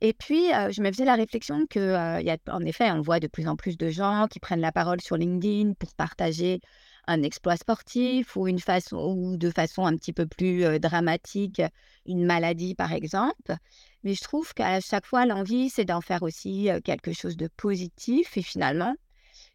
Et 0.00 0.12
puis, 0.12 0.48
je 0.48 0.82
me 0.82 0.90
faisais 0.90 1.04
la 1.04 1.14
réflexion 1.14 1.66
que, 1.66 1.94
a, 1.94 2.20
effet, 2.66 2.90
on 2.90 3.00
voit 3.00 3.20
de 3.20 3.28
plus 3.28 3.48
en 3.48 3.56
plus 3.56 3.78
de 3.78 3.88
gens 3.88 4.26
qui 4.28 4.40
prennent 4.40 4.60
la 4.60 4.72
parole 4.72 5.00
sur 5.00 5.16
LinkedIn 5.16 5.72
pour 5.78 5.94
partager 5.94 6.60
un 7.06 7.22
exploit 7.22 7.56
sportif 7.56 8.36
ou 8.36 8.48
une 8.48 8.58
façon 8.58 8.96
ou 8.96 9.36
de 9.36 9.50
façon 9.50 9.86
un 9.86 9.96
petit 9.96 10.12
peu 10.12 10.26
plus 10.26 10.78
dramatique 10.80 11.62
une 12.04 12.24
maladie 12.24 12.74
par 12.74 12.92
exemple. 12.92 13.56
Mais 14.04 14.14
je 14.14 14.22
trouve 14.22 14.54
qu'à 14.54 14.80
chaque 14.80 15.06
fois 15.06 15.26
l'envie 15.26 15.70
c'est 15.70 15.84
d'en 15.84 16.00
faire 16.00 16.22
aussi 16.22 16.68
quelque 16.84 17.12
chose 17.12 17.36
de 17.36 17.48
positif 17.56 18.36
et 18.36 18.42
finalement 18.42 18.94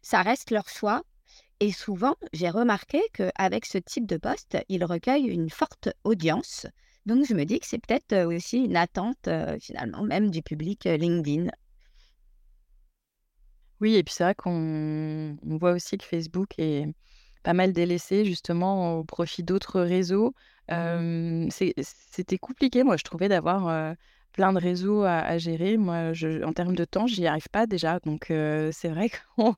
ça 0.02 0.22
reste 0.22 0.50
leur 0.50 0.68
choix. 0.68 1.02
Et 1.60 1.72
souvent 1.72 2.16
j'ai 2.32 2.50
remarqué 2.50 3.00
qu'avec 3.12 3.66
ce 3.66 3.78
type 3.78 4.06
de 4.06 4.16
poste 4.16 4.58
ils 4.68 4.84
recueillent 4.84 5.28
une 5.28 5.50
forte 5.50 5.90
audience. 6.04 6.66
Donc 7.06 7.26
je 7.26 7.34
me 7.34 7.44
dis 7.44 7.60
que 7.60 7.66
c'est 7.66 7.84
peut-être 7.84 8.26
aussi 8.26 8.58
une 8.58 8.76
attente 8.76 9.28
finalement 9.60 10.02
même 10.02 10.30
du 10.30 10.42
public 10.42 10.84
LinkedIn. 10.84 11.50
Oui, 13.80 13.96
et 13.96 14.04
puis 14.04 14.14
c'est 14.14 14.22
vrai 14.22 14.36
qu'on 14.36 15.36
voit 15.42 15.72
aussi 15.72 15.98
que 15.98 16.04
Facebook 16.04 16.50
est 16.58 16.86
pas 17.42 17.52
mal 17.52 17.72
délaissé 17.72 18.24
justement 18.24 18.98
au 18.98 19.04
profit 19.04 19.42
d'autres 19.42 19.80
réseaux. 19.80 20.34
Mmh 20.70 21.48
c'était 21.50 22.38
compliqué, 22.38 22.82
moi, 22.84 22.96
je 22.96 23.02
trouvais 23.04 23.28
d'avoir 23.28 23.94
plein 24.32 24.52
de 24.52 24.58
réseaux 24.58 25.02
à, 25.02 25.36
gérer. 25.38 25.76
Moi, 25.76 26.12
je, 26.14 26.42
en 26.44 26.52
termes 26.52 26.76
de 26.76 26.84
temps, 26.84 27.06
j'y 27.06 27.26
arrive 27.26 27.48
pas 27.50 27.66
déjà. 27.66 27.98
Donc, 28.00 28.26
c'est 28.28 28.88
vrai 28.88 29.10
qu'on 29.36 29.54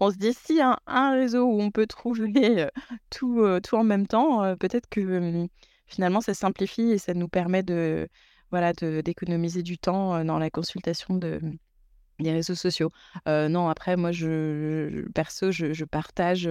on 0.00 0.10
se 0.10 0.16
dit 0.16 0.34
si 0.34 0.60
un, 0.60 0.76
un 0.86 1.12
réseau 1.12 1.44
où 1.44 1.60
on 1.62 1.70
peut 1.70 1.86
trouver 1.86 2.66
tout, 3.10 3.42
tout 3.62 3.76
en 3.76 3.84
même 3.84 4.06
temps, 4.06 4.56
peut-être 4.56 4.88
que 4.90 5.00
mmh, 5.00 5.48
finalement, 5.86 6.20
ça 6.20 6.34
simplifie 6.34 6.92
et 6.92 6.98
ça 6.98 7.14
nous 7.14 7.28
permet 7.28 7.62
de 7.62 8.08
voilà 8.50 8.72
de 8.72 9.00
d'économiser 9.00 9.62
du 9.62 9.78
temps 9.78 10.24
dans 10.24 10.38
la 10.38 10.50
consultation 10.50 11.14
de 11.14 11.40
les 12.20 12.32
réseaux 12.32 12.54
sociaux. 12.54 12.90
non, 13.26 13.68
après, 13.68 13.96
moi, 13.96 14.12
je, 14.12 15.08
perso, 15.10 15.50
je, 15.50 15.84
partage 15.84 16.48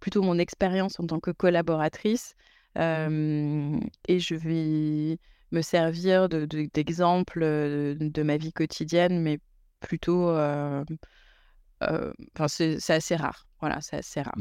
plutôt 0.00 0.22
mon 0.22 0.38
expérience 0.38 0.98
en 1.00 1.06
tant 1.06 1.20
que 1.20 1.30
collaboratrice 1.30 2.34
et 2.76 4.18
je 4.20 4.34
vais 4.34 5.18
me 5.52 5.62
servir 5.62 6.28
d'exemples 6.28 7.40
de, 7.40 7.96
de, 8.00 8.22
ma 8.22 8.36
vie 8.36 8.52
quotidienne, 8.52 9.20
mais 9.20 9.38
plutôt. 9.80 10.30
Enfin, 11.80 12.48
c'est 12.48 12.90
assez 12.90 13.16
rare. 13.16 13.46
Voilà, 13.60 13.80
c'est 13.80 13.96
assez 13.96 14.22
rare. 14.22 14.36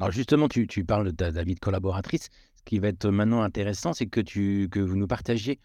Alors, 0.00 0.12
justement, 0.12 0.48
tu, 0.48 0.66
tu 0.66 0.84
parles 0.84 1.06
de 1.06 1.10
ta, 1.10 1.42
vie 1.42 1.54
de 1.54 1.60
collaboratrice. 1.60 2.28
Ce 2.54 2.62
qui 2.64 2.78
va 2.78 2.88
être 2.88 3.08
maintenant 3.08 3.42
intéressant, 3.42 3.92
c'est 3.92 4.06
que, 4.06 4.20
tu, 4.20 4.68
que 4.70 4.80
vous 4.80 4.96
nous 4.96 5.06
partagiez 5.06 5.60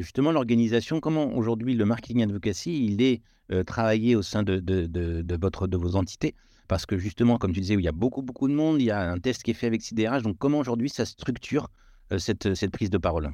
justement 0.00 0.32
l'organisation. 0.32 1.00
Comment 1.00 1.36
aujourd'hui 1.36 1.74
le 1.74 1.84
marketing 1.84 2.22
advocacy, 2.22 2.84
il 2.84 3.02
est 3.02 3.22
euh, 3.52 3.62
travailler 3.62 4.16
au 4.16 4.22
sein 4.22 4.42
de, 4.42 5.76
vos 5.76 5.96
entités? 5.96 6.34
Parce 6.68 6.86
que 6.86 6.98
justement, 6.98 7.38
comme 7.38 7.52
tu 7.52 7.60
disais, 7.60 7.74
il 7.74 7.80
y 7.80 7.88
a 7.88 7.92
beaucoup, 7.92 8.22
beaucoup 8.22 8.48
de 8.48 8.54
monde, 8.54 8.80
il 8.80 8.86
y 8.86 8.90
a 8.90 9.10
un 9.10 9.18
test 9.18 9.42
qui 9.42 9.52
est 9.52 9.54
fait 9.54 9.68
avec 9.68 9.82
CDRH. 9.82 10.22
Donc, 10.22 10.36
comment 10.38 10.58
aujourd'hui 10.58 10.88
ça 10.88 11.04
structure 11.04 11.70
euh, 12.12 12.18
cette, 12.18 12.54
cette 12.54 12.72
prise 12.72 12.90
de 12.90 12.98
parole? 12.98 13.30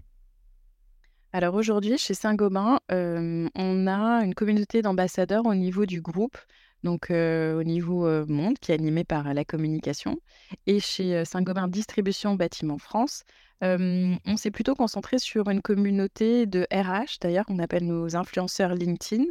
Alors 1.34 1.54
aujourd'hui, 1.54 1.96
chez 1.96 2.12
Saint-Gobain, 2.12 2.78
euh, 2.90 3.48
on 3.54 3.86
a 3.86 4.22
une 4.22 4.34
communauté 4.34 4.82
d'ambassadeurs 4.82 5.46
au 5.46 5.54
niveau 5.54 5.86
du 5.86 6.02
groupe, 6.02 6.36
donc 6.82 7.10
au 7.10 7.62
niveau 7.62 8.26
monde, 8.26 8.58
qui 8.58 8.72
est 8.72 8.74
animé 8.74 9.04
par 9.04 9.32
la 9.34 9.44
communication. 9.44 10.18
Et 10.66 10.80
chez 10.80 11.24
Saint-Gobain 11.24 11.68
Distribution 11.68 12.34
Bâtiment 12.34 12.78
France, 12.78 13.24
on 13.60 14.36
s'est 14.36 14.50
plutôt 14.50 14.74
concentré 14.74 15.18
sur 15.18 15.48
une 15.48 15.62
communauté 15.62 16.46
de 16.46 16.66
RH, 16.72 17.18
d'ailleurs, 17.20 17.46
on 17.48 17.58
appelle 17.58 17.86
nos 17.86 18.16
influenceurs 18.16 18.74
LinkedIn, 18.74 19.24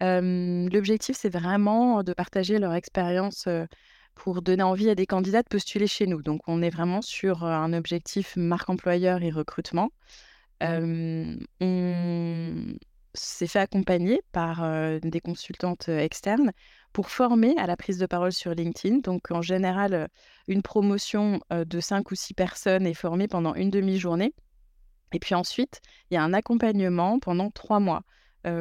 l'objectif, 0.00 1.16
c'est 1.16 1.28
vraiment 1.28 2.02
de 2.02 2.12
partager 2.14 2.58
leur 2.58 2.74
expérience 2.74 3.48
pour 4.14 4.42
donner 4.42 4.62
envie 4.62 4.90
à 4.90 4.94
des 4.96 5.06
candidats 5.06 5.42
de 5.42 5.48
postuler 5.48 5.86
chez 5.86 6.06
nous. 6.06 6.22
Donc, 6.22 6.40
on 6.48 6.60
est 6.62 6.70
vraiment 6.70 7.02
sur 7.02 7.44
un 7.44 7.72
objectif 7.72 8.36
marque 8.36 8.68
employeur 8.68 9.22
et 9.22 9.30
recrutement. 9.30 9.90
on 10.60 11.36
s'est 13.14 13.46
fait 13.46 13.58
accompagner 13.58 14.20
par 14.32 14.62
des 15.00 15.20
consultantes 15.20 15.88
externes 15.88 16.52
pour 16.92 17.10
former 17.10 17.54
à 17.58 17.66
la 17.66 17.76
prise 17.76 17.98
de 17.98 18.06
parole 18.06 18.32
sur 18.32 18.52
LinkedIn. 18.52 18.98
Donc, 18.98 19.30
en 19.30 19.42
général, 19.42 20.08
une 20.46 20.62
promotion 20.62 21.40
de 21.50 21.80
cinq 21.80 22.10
ou 22.10 22.14
six 22.14 22.34
personnes 22.34 22.86
est 22.86 22.94
formée 22.94 23.28
pendant 23.28 23.54
une 23.54 23.70
demi-journée. 23.70 24.34
Et 25.12 25.18
puis 25.18 25.34
ensuite, 25.34 25.80
il 26.10 26.14
y 26.14 26.16
a 26.16 26.22
un 26.22 26.34
accompagnement 26.34 27.18
pendant 27.18 27.50
trois 27.50 27.80
mois 27.80 28.02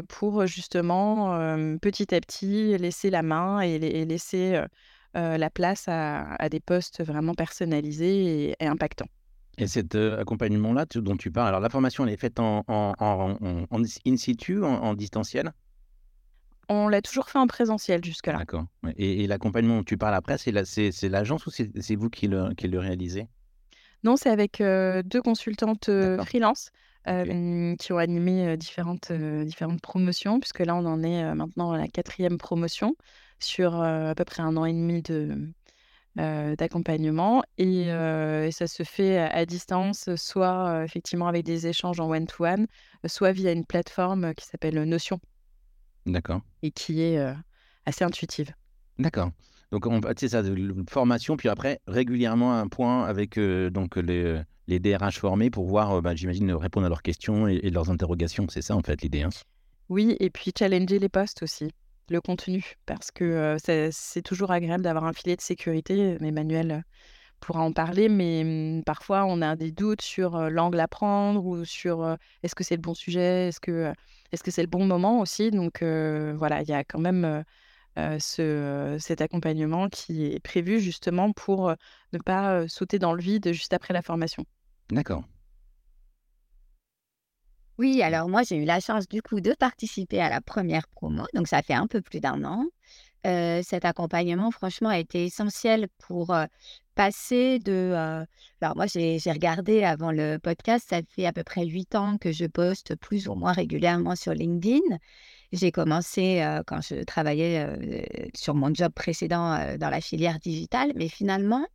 pour 0.08 0.46
justement 0.48 1.38
petit 1.80 2.14
à 2.14 2.20
petit 2.20 2.78
laisser 2.78 3.10
la 3.10 3.24
main 3.24 3.62
et, 3.62 4.06
laisser 4.06 4.62
la 5.14 5.50
place 5.50 5.86
à, 5.88 6.50
des 6.50 6.60
postes 6.60 7.04
vraiment 7.04 7.34
personnalisés 7.34 8.56
et, 8.60 8.66
impactants. 8.68 9.10
Et 9.58 9.66
cet 9.68 9.96
accompagnement-là 9.96 10.86
dont 10.96 11.18
tu 11.18 11.32
parles, 11.32 11.48
alors 11.48 11.60
la 11.60 11.70
formation 11.70 12.06
elle 12.06 12.14
est 12.14 12.18
faite 12.18 12.40
en, 12.40 12.64
in 12.70 14.18
situ, 14.18 14.64
en, 14.64 14.94
distanciel? 14.94 15.52
On 16.70 16.88
l'a 16.88 17.02
toujours 17.02 17.30
fait 17.30 17.40
en 17.40 17.48
présentiel 17.48 18.04
jusque-là. 18.04 18.38
D'accord. 18.38 18.66
Et, 18.98 19.26
l'accompagnement 19.26 19.78
dont 19.78 19.84
tu 19.84 19.98
parles 19.98 20.14
après, 20.14 20.38
c'est 20.38 20.52
l'agence 21.10 21.48
ou 21.48 21.50
c'est 21.50 21.96
vous 21.96 22.10
qui 22.10 22.28
le, 22.28 22.54
qui 22.54 22.68
le 22.68 22.78
réalisez? 22.78 23.28
Non, 24.04 24.16
c'est 24.16 24.30
avec 24.30 24.62
deux 24.62 25.22
consultantes 25.22 25.90
freelance 26.24 26.70
qui 27.06 27.94
ont 27.94 27.98
animé 27.98 28.58
différentes, 28.58 29.12
différentes 29.12 29.82
promotions, 29.82 30.40
puisque 30.40 30.60
là, 30.60 30.76
on 30.76 30.86
en 30.86 31.02
est 31.02 31.34
maintenant 31.34 31.72
à 31.72 31.78
la 31.78 31.88
quatrième 31.88 32.38
promotion 32.38 32.96
sur 33.40 33.82
à 33.82 34.14
peu 34.14 34.26
près 34.26 34.44
un 34.44 34.56
an 34.56 34.66
et 34.66 34.74
demi 34.74 35.02
de, 35.02 35.52
d'accompagnement. 36.18 37.44
Et, 37.58 37.86
ça 38.52 38.68
se 38.68 38.84
fait 38.84 39.18
à, 39.20 39.46
distance, 39.46 40.10
soit 40.16 40.84
effectivement 40.84 41.28
avec 41.28 41.46
des 41.46 41.68
échanges 41.68 42.00
en 42.00 42.10
one-to-one, 42.10 42.68
soit 43.06 43.32
via 43.32 43.52
une 43.52 43.66
plateforme 43.66 44.34
qui 44.34 44.46
s'appelle 44.46 44.82
Notion. 44.84 45.20
D'accord. 46.06 46.42
Et 46.64 46.72
qui 46.72 47.02
est 47.02 47.20
assez 47.86 48.04
intuitive. 48.04 48.52
D'accord. 49.00 49.32
Donc, 49.72 49.86
c'est 50.18 50.30
ça, 50.30 50.42
formation, 50.90 51.38
puis 51.38 51.50
après, 51.50 51.80
régulièrement 51.88 52.58
un 52.58 52.68
point 52.68 53.06
avec 53.06 53.40
donc 53.40 53.98
les 53.98 54.42
les 54.68 54.80
DRH 54.80 55.20
formés 55.20 55.50
pour 55.50 55.66
voir, 55.66 55.94
euh, 55.94 56.02
bah, 56.02 56.16
j'imagine, 56.16 56.52
répondre 56.54 56.86
à 56.86 56.90
leurs 56.90 57.02
questions 57.02 57.48
et, 57.48 57.70
leurs 57.70 57.90
interrogations. 57.90 58.48
C'est 58.50 58.62
ça, 58.62 58.76
en 58.76 58.82
fait, 58.82 59.02
l'idée. 59.02 59.24
Hein. 59.24 59.30
Oui, 59.90 60.16
et 60.20 60.30
puis 60.30 60.52
challenger 60.58 61.00
les 61.00 61.10
postes 61.10 61.44
aussi, 61.44 61.72
le 62.10 62.22
contenu, 62.22 62.76
parce 62.86 63.12
que 63.12 63.58
c'est 63.60 64.22
toujours 64.22 64.52
agréable 64.52 64.84
d'avoir 64.84 65.06
un 65.06 65.14
filet 65.14 65.36
de 65.36 65.42
sécurité. 65.42 66.18
Emmanuel 66.22 66.84
pourra 67.40 67.62
en 67.62 67.72
parler, 67.72 68.10
mais 68.10 68.44
mmh, 68.44 68.84
parfois 68.84 69.26
on 69.26 69.42
a 69.42 69.56
des 69.56 69.72
doutes 69.72 70.02
sur 70.02 70.50
l'angle 70.50 70.80
à 70.80 70.88
prendre 70.88 71.46
ou 71.46 71.66
sur 71.66 72.18
est-ce 72.44 72.56
que 72.56 72.64
c'est 72.64 72.76
le 72.76 72.82
bon 72.82 72.94
sujet, 72.94 73.50
est-ce 73.50 73.60
que 73.60 73.94
est-ce 74.32 74.44
que 74.44 74.52
c'est 74.52 74.64
le 74.64 74.68
bon 74.68 74.86
moment 74.86 75.20
aussi. 75.20 75.52
Donc 75.52 75.84
voilà, 75.84 76.62
il 76.62 76.70
y 76.70 76.74
a 76.74 76.84
quand 76.84 77.00
même 77.00 77.44
ce, 77.96 78.98
cet 79.00 79.22
accompagnement 79.22 79.90
qui 79.90 80.26
est 80.26 80.40
prévu 80.40 80.80
justement 80.80 81.32
pour 81.32 81.74
ne 82.14 82.20
pas 82.20 82.68
sauter 82.68 83.00
dans 83.00 83.14
le 83.14 83.22
vide 83.22 83.54
juste 83.54 83.74
après 83.74 83.94
la 83.94 84.02
formation. 84.02 84.46
D'accord. 84.90 85.24
Oui, 87.78 88.02
alors 88.02 88.28
moi, 88.28 88.42
j'ai 88.44 88.56
eu 88.58 88.66
la 88.66 88.80
chance 88.80 89.08
du 89.08 89.22
coup 89.22 89.40
de 89.40 89.54
participer 89.54 90.20
à 90.20 90.30
la 90.30 90.42
première 90.42 90.88
promo, 90.88 91.26
donc 91.34 91.48
ça 91.48 91.62
fait 91.62 91.74
un 91.76 91.86
peu 91.88 92.02
plus 92.02 92.20
d'un 92.20 92.44
an. 92.44 92.66
cet 93.24 93.86
accompagnement, 93.86 94.52
franchement, 94.52 94.90
a 94.90 94.98
été 95.00 95.26
essentiel 95.26 95.88
pour 96.00 96.36
passer 96.96 97.60
de... 97.60 97.94
alors 98.62 98.76
moi, 98.76 98.88
j'ai 98.88 99.20
regardé 99.32 99.84
avant 99.84 100.12
le 100.12 100.38
podcast, 100.40 100.88
ça 100.90 101.02
fait 101.10 101.28
à 101.28 101.34
peu 101.34 101.44
près 101.44 101.66
huit 101.66 101.94
ans 101.96 102.18
que 102.18 102.32
je 102.32 102.46
poste 102.46 102.96
plus 102.96 103.28
ou 103.28 103.36
moins 103.36 103.52
régulièrement 103.52 104.16
sur 104.16 104.34
LinkedIn. 104.34 104.98
J'ai 105.52 105.72
commencé 105.72 106.44
quand 106.66 106.82
je 106.82 107.04
travaillais 107.04 108.10
sur 108.36 108.56
mon 108.56 108.74
job 108.74 108.92
précédent 108.94 109.78
dans 109.78 109.90
la 109.90 110.02
filière 110.02 110.40
digitale, 110.40 110.94
mais 110.96 111.10
finalement, 111.10 111.66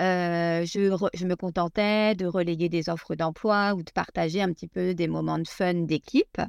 je, 0.00 1.24
me 1.26 1.34
contentais 1.34 2.14
de 2.14 2.26
relayer 2.26 2.68
des 2.68 2.88
offres 2.88 3.14
d'emploi 3.14 3.74
ou 3.74 3.82
de 3.82 3.90
partager 3.90 4.40
un 4.42 4.52
petit 4.52 4.68
peu 4.68 4.94
des 4.94 5.08
moments 5.08 5.38
de 5.38 5.48
fun 5.48 5.74
d'équipe, 5.74 6.40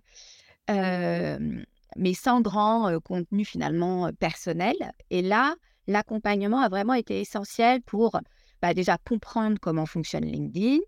mais 0.70 2.14
sans 2.14 2.42
grand 2.42 3.00
contenu 3.02 3.46
finalement 3.46 4.12
personnel. 4.20 4.76
Et 5.10 5.22
là, 5.22 5.56
l'accompagnement 5.88 6.62
a 6.62 6.70
vraiment 6.70 6.94
été 6.94 7.20
essentiel 7.20 7.82
pour 7.82 8.20
bah, 8.62 8.74
déjà 8.74 8.98
comprendre 8.98 9.58
comment 9.60 9.86
fonctionne 9.86 10.26
LinkedIn, 10.26 10.80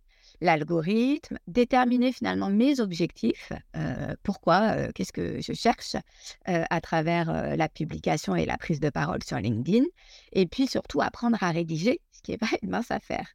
l'algorithme, 0.41 1.38
déterminer 1.48 2.12
finalement 2.12 2.50
mes 2.50 2.79
objectifs, 2.79 3.51
pourquoi, 4.24 4.91
qu'est-ce 4.93 5.13
que 5.13 5.41
je 5.41 5.53
cherche 5.53 5.96
à 6.46 6.82
travers 6.82 7.58
la 7.58 7.67
publication 7.67 8.36
et 8.36 8.46
la 8.46 8.58
prise 8.58 8.79
de 8.79 8.89
parole 8.89 9.24
sur 9.24 9.38
LinkedIn, 9.38 9.86
et 10.32 10.46
puis 10.46 10.67
surtout 10.67 11.01
apprendre 11.01 11.38
à 11.41 11.51
rédiger 11.51 12.00
qui 12.24 12.32
n'est 12.32 12.38
pas 12.38 12.48
une 12.62 12.70
mince 12.70 12.92
affaire. 12.92 13.27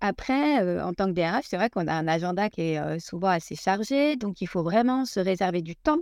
après, 0.00 0.80
en 0.80 0.94
tant 0.94 1.06
que 1.06 1.12
DRH, 1.12 1.44
c'est 1.48 1.56
vrai 1.56 1.70
qu'on 1.70 1.86
a 1.86 1.94
un 1.94 2.08
agenda 2.08 2.50
qui 2.50 2.62
est 2.62 2.98
souvent 3.00 3.28
assez 3.28 3.56
chargé, 3.56 4.16
donc 4.16 4.40
il 4.40 4.46
faut 4.46 4.62
vraiment 4.62 5.04
se 5.04 5.20
réserver 5.20 5.62
du 5.62 5.76
temps 5.76 6.00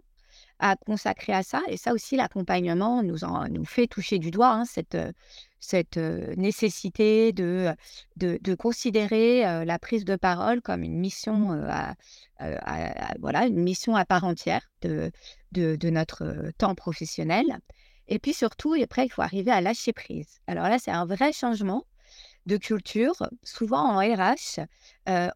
à 0.58 0.76
consacrer 0.76 1.32
à 1.32 1.42
ça. 1.42 1.62
Et 1.68 1.76
ça 1.76 1.92
aussi, 1.92 2.16
l'accompagnement 2.16 3.02
nous, 3.02 3.18
nous 3.50 3.64
fait 3.64 3.86
toucher 3.86 4.18
du 4.18 4.30
doigt 4.30 4.50
hein, 4.50 4.64
cette, 4.64 4.98
cette 5.60 5.96
nécessité 5.96 7.32
de, 7.32 7.72
de, 8.16 8.54
considérer 8.54 9.64
la 9.64 9.78
prise 9.78 10.04
de 10.04 10.16
parole 10.16 10.60
comme 10.60 10.82
une 10.82 10.98
mission, 10.98 11.36
mmh. 11.36 11.94
à, 12.38 13.14
voilà, 13.20 13.46
une 13.46 13.62
mission 13.62 13.96
à 13.96 14.04
part 14.04 14.24
entière 14.24 14.68
de, 14.82 15.10
de, 15.52 15.90
notre 15.90 16.50
temps 16.58 16.74
professionnel. 16.74 17.44
Et 18.08 18.18
puis 18.18 18.32
surtout, 18.34 18.74
après, 18.74 19.06
il 19.06 19.10
faut 19.10 19.22
arriver 19.22 19.50
à 19.50 19.60
lâcher 19.60 19.92
prise. 19.92 20.40
Alors 20.46 20.68
là, 20.68 20.78
c'est 20.78 20.90
un 20.90 21.06
vrai 21.06 21.32
changement 21.32 21.84
de 22.46 22.56
culture. 22.56 23.14
Souvent 23.42 23.84
en 23.84 23.98
RH, 23.98 24.60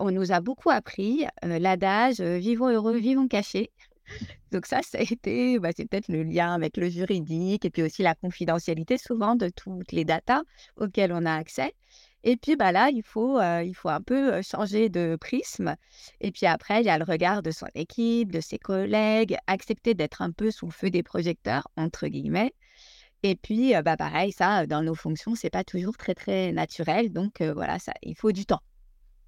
on 0.00 0.10
nous 0.10 0.32
a 0.32 0.40
beaucoup 0.40 0.70
appris 0.70 1.26
l'adage 1.42 2.20
vivons 2.20 2.70
heureux, 2.70 2.96
vivons 2.96 3.28
cachés. 3.28 3.70
Donc 4.50 4.66
ça, 4.66 4.80
ça 4.82 4.98
a 4.98 5.02
été, 5.02 5.58
bah, 5.58 5.70
c'est 5.76 5.86
peut-être 5.88 6.08
le 6.08 6.22
lien 6.22 6.52
avec 6.54 6.76
le 6.76 6.88
juridique 6.88 7.64
et 7.64 7.70
puis 7.70 7.82
aussi 7.82 8.02
la 8.02 8.14
confidentialité 8.14 8.98
souvent 8.98 9.36
de 9.36 9.48
toutes 9.48 9.92
les 9.92 10.04
datas 10.04 10.42
auxquelles 10.76 11.12
on 11.12 11.24
a 11.24 11.34
accès. 11.34 11.74
Et 12.24 12.36
puis 12.36 12.56
bah 12.56 12.72
là, 12.72 12.88
il 12.90 13.02
faut, 13.02 13.40
il 13.40 13.74
faut 13.74 13.88
un 13.88 14.00
peu 14.00 14.40
changer 14.42 14.88
de 14.88 15.16
prisme. 15.20 15.76
Et 16.20 16.30
puis 16.30 16.46
après, 16.46 16.80
il 16.80 16.86
y 16.86 16.90
a 16.90 16.98
le 16.98 17.04
regard 17.04 17.42
de 17.42 17.50
son 17.50 17.66
équipe, 17.74 18.30
de 18.32 18.40
ses 18.40 18.58
collègues, 18.58 19.36
accepter 19.46 19.94
d'être 19.94 20.22
un 20.22 20.30
peu 20.30 20.50
sous 20.50 20.66
le 20.66 20.72
feu 20.72 20.90
des 20.90 21.02
projecteurs, 21.02 21.68
entre 21.76 22.06
guillemets. 22.08 22.52
Et 23.22 23.36
puis, 23.36 23.72
bah 23.84 23.96
pareil, 23.96 24.32
ça, 24.32 24.66
dans 24.66 24.82
nos 24.82 24.94
fonctions, 24.94 25.34
c'est 25.34 25.50
pas 25.50 25.64
toujours 25.64 25.96
très, 25.96 26.14
très 26.14 26.52
naturel. 26.52 27.12
Donc 27.12 27.40
voilà, 27.40 27.78
ça, 27.78 27.92
il 28.02 28.16
faut 28.16 28.32
du 28.32 28.46
temps. 28.46 28.60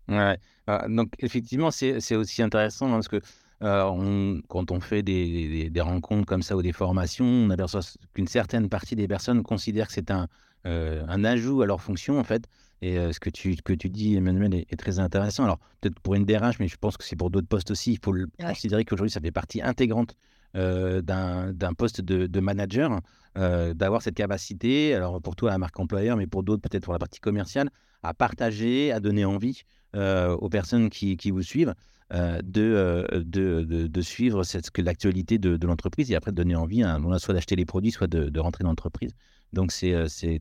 Ouais. 0.09 0.37
Ah, 0.67 0.87
donc 0.89 1.13
effectivement, 1.21 1.71
c'est 1.71 2.17
aussi 2.17 2.43
intéressant 2.43 2.91
parce 2.91 3.09
que 3.09 3.21
on, 3.61 4.41
quand 4.49 4.71
on 4.71 4.81
fait 4.81 5.03
des, 5.03 5.71
des, 5.71 5.81
rencontres 5.81 6.27
comme 6.27 6.43
ça 6.43 6.57
ou 6.57 6.63
des 6.63 6.73
formations, 6.73 7.25
on 7.25 7.51
aperçoit 7.51 7.81
qu'une 8.13 8.27
certaine 8.27 8.69
partie 8.69 8.97
des 8.97 9.09
personnes 9.09 9.43
considèrent 9.43 9.87
que 9.87 9.95
c'est 9.95 10.11
un, 10.11 10.29
un 10.65 11.25
ajout 11.25 11.63
à 11.63 11.67
leur 11.67 11.81
fonction, 11.81 12.19
en 12.19 12.25
fait. 12.25 12.49
Et 12.83 12.97
ce 13.13 13.19
que 13.19 13.31
tu, 13.31 13.57
que 13.57 13.73
tu 13.73 13.89
dis, 13.89 14.15
Emmanuel, 14.17 14.55
est, 14.55 14.77
très 14.77 14.99
intéressant. 14.99 15.45
Alors, 15.45 15.59
peut-être 15.81 15.99
pour 16.01 16.17
une 16.17 16.27
DRH, 16.27 16.59
mais 16.59 16.69
je 16.69 16.77
pense 16.77 16.99
que 16.99 17.05
c'est 17.05 17.17
pour 17.17 17.31
d'autres 17.31 17.49
postes 17.49 17.71
aussi. 17.71 17.93
Il 17.93 17.99
faut 17.99 18.15
considérer 18.39 18.85
qu'aujourd'hui, 18.85 19.11
ça 19.11 19.21
fait 19.21 19.31
partie 19.31 19.63
intégrante 19.63 20.15
d'un 20.55 21.75
poste 21.77 22.01
de, 22.01 22.41
manager, 22.41 23.01
d'avoir 23.37 24.03
cette 24.03 24.15
capacité, 24.15 24.95
alors 24.95 25.21
pour 25.21 25.37
toi, 25.37 25.51
la 25.51 25.59
marque 25.59 25.79
employeur, 25.79 26.17
mais 26.17 26.27
pour 26.27 26.43
d'autres, 26.43 26.63
peut-être 26.63 26.85
pour 26.85 26.93
la 26.93 26.99
partie 26.99 27.21
commerciale, 27.21 27.71
à 28.03 28.15
partager, 28.15 28.93
à 28.93 29.01
donner 29.01 29.25
envie 29.25 29.63
aux 29.95 30.49
personnes 30.49 30.91
qui, 30.91 31.17
qui 31.17 31.31
vous 31.31 31.43
suivent. 31.43 31.75
Euh, 32.13 32.41
de, 32.45 33.25
de, 33.25 33.63
de, 33.89 34.01
suivre 34.03 34.43
l'actualité 34.77 35.39
de, 35.39 35.67
l'entreprise 35.67 36.13
et 36.13 36.15
après 36.15 36.33
de 36.33 36.37
donner 36.37 36.55
envie, 36.55 36.83
hein, 36.83 37.01
soit 37.19 37.33
d'acheter 37.33 37.57
les 37.57 37.65
produits, 37.65 37.93
soit 37.93 38.07
de, 38.07 38.39
rentrer 38.41 38.63
dans 38.63 38.71
l'entreprise. 38.71 39.11
Donc 39.55 39.73
c'est, 39.73 39.95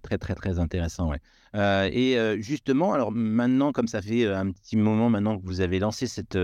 très 0.03 0.17
très 0.17 0.35
très 0.35 0.59
intéressant. 0.59 1.09
Ouais. 1.09 1.19
Euh, 1.55 1.89
et 1.91 2.41
justement, 2.41 2.93
alors 2.93 3.11
maintenant, 3.11 3.71
comme 3.71 3.87
ça 3.87 4.01
fait 4.01 4.27
un 4.27 4.51
petit 4.51 4.75
moment 4.75 5.09
maintenant 5.09 5.39
que 5.39 5.45
vous 5.45 5.61
avez 5.61 5.79
lancé 5.79 6.05
cette, 6.05 6.37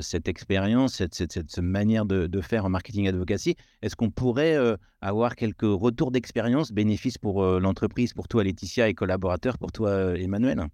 cette 0.00 0.28
expérience, 0.28 0.94
cette, 0.94 1.14
cette, 1.14 1.32
cette, 1.32 1.58
manière 1.58 2.06
de, 2.06 2.40
faire 2.40 2.64
en 2.64 2.70
marketing 2.70 3.08
advocacy, 3.08 3.56
est-ce 3.82 3.96
qu'on 3.96 4.10
pourrait 4.10 4.56
avoir 5.00 5.36
quelques 5.36 5.62
retours 5.62 6.10
d'expérience, 6.10 6.72
bénéfices 6.72 7.18
pour 7.18 7.44
l'entreprise, 7.44 8.12
pour 8.12 8.28
toi 8.28 8.44
Laetitia 8.44 8.88
et 8.88 8.94
collaborateurs, 8.94 9.58
pour 9.58 9.72
toi 9.72 10.18
Emmanuel? 10.18 10.66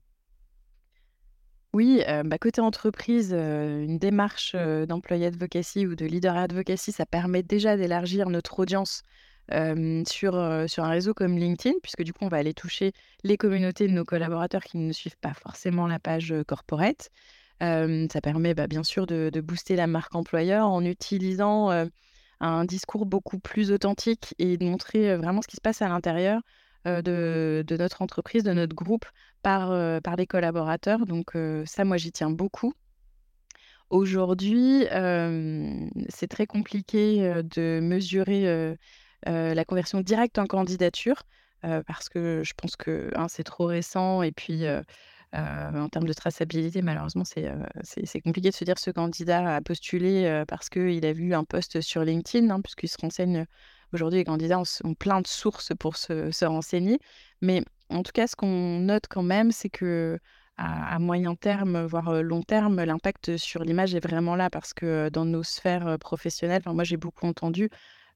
Oui, 1.75 2.03
bah, 2.25 2.39
côté 2.39 2.61
entreprise, 2.61 3.33
une 3.33 3.99
démarche, 3.99 4.55
d'employé 4.55 5.27
advocacy 5.27 5.87
ou 5.87 5.95
de 5.95 6.05
leader 6.05 6.37
advocacy, 6.37 6.93
ça 6.93 7.07
permet 7.07 7.43
déjà 7.43 7.77
d'élargir 7.77 8.29
notre 8.29 8.61
audience, 8.61 9.03
sur, 9.51 10.65
sur 10.69 10.85
un 10.85 10.89
réseau 10.89 11.15
comme 11.15 11.37
LinkedIn, 11.37 11.77
puisque 11.83 12.03
du 12.03 12.13
coup, 12.13 12.25
on 12.25 12.29
va 12.29 12.37
aller 12.37 12.55
toucher 12.55 12.93
les 13.25 13.37
communautés 13.37 13.89
de 13.89 13.93
nos 13.93 14.05
collaborateurs 14.05 14.63
qui 14.63 14.79
ne 14.79 14.93
suivent 14.93 15.19
pas 15.21 15.35
forcément 15.35 15.87
la 15.87 15.99
page, 15.99 16.35
corporate. 16.47 17.11
Ça 17.63 18.21
permet, 18.21 18.55
bah, 18.55 18.67
bien 18.67 18.83
sûr 18.83 19.07
de 19.07 19.41
booster 19.41 19.77
la 19.77 19.87
marque 19.87 20.15
employeur 20.15 20.67
en 20.67 20.85
utilisant, 20.85 21.71
un 22.41 22.65
discours 22.65 23.07
beaucoup 23.07 23.39
plus 23.39 23.71
authentique 23.71 24.35
et 24.39 24.57
de 24.57 24.65
montrer, 24.65 25.17
vraiment 25.17 25.43
ce 25.43 25.47
qui 25.49 25.57
se 25.57 25.61
passe 25.61 25.81
à 25.81 25.89
l'intérieur, 25.89 26.41
de 26.85 27.65
de 27.65 27.77
notre 27.77 28.03
entreprise, 28.03 28.43
de 28.43 28.53
notre 28.53 28.75
groupe 28.75 29.05
par, 29.43 29.69
par 30.03 30.17
les 30.17 30.27
collaborateurs. 30.27 31.07
Donc 31.07 31.37
ça, 31.65 31.85
moi, 31.85 31.97
j'y 31.97 32.11
tiens 32.11 32.31
beaucoup. 32.31 32.73
Aujourd'hui, 33.91 34.85
c'est 36.09 36.29
très 36.29 36.47
compliqué 36.47 37.33
de 37.45 37.79
mesurer 37.81 38.77
la 39.25 39.65
conversion 39.65 40.01
directe 40.01 40.39
en 40.39 40.47
candidature 40.47 41.23
parce 41.61 42.09
que 42.09 42.43
je 42.45 42.55
pense 42.57 42.75
que 42.75 43.13
c'est 43.29 43.45
trop 43.45 43.67
récent 43.67 44.23
et 44.23 44.33
puis 44.33 44.65
en 45.33 45.89
termes 45.89 46.07
de 46.07 46.13
traçabilité, 46.13 46.83
malheureusement, 46.83 47.25
c'est 47.25 48.21
compliqué 48.21 48.51
de 48.51 48.55
se 48.55 48.65
dire 48.65 48.79
ce 48.79 48.91
candidat 48.91 49.57
a 49.57 49.61
postulé 49.61 50.45
parce 50.47 50.69
qu'il 50.69 51.05
a 51.07 51.13
vu 51.13 51.35
un 51.35 51.45
post 51.45 51.81
sur 51.81 52.05
LinkedIn, 52.05 52.51
hein, 52.51 52.61
puisqu'il 52.61 52.89
se 52.89 52.99
renseigne. 53.01 53.47
Aujourd'hui, 53.95 54.21
les 54.21 54.25
candidats 54.25 54.59
ont, 54.59 54.95
plein 54.95 55.21
de 55.21 55.27
sources 55.27 55.73
pour 55.79 55.97
se, 55.97 56.31
se 56.31 56.45
renseigner. 56.47 56.99
Mais 57.43 57.63
en 57.91 58.03
tout 58.03 58.13
cas, 58.13 58.27
ce 58.27 58.37
qu'on 58.37 58.79
note 58.79 59.05
quand 59.09 59.23
même, 59.23 59.53
c'est 59.53 59.69
que 59.69 60.19
à, 60.57 60.99
moyen 60.99 61.35
terme, 61.35 61.85
voire 61.85 62.23
long 62.23 62.43
terme, 62.43 62.83
l'impact 62.83 63.37
sur 63.37 63.65
l'image 63.65 63.95
est 63.95 64.05
vraiment 64.05 64.37
là 64.37 64.51
parce 64.51 64.75
que 64.75 65.09
dans 65.09 65.25
nos 65.25 65.43
sphères 65.43 65.99
professionnelles, 65.99 66.63
moi 66.67 66.85
j'ai 66.85 66.97
beaucoup 66.97 67.27
entendu 67.27 67.69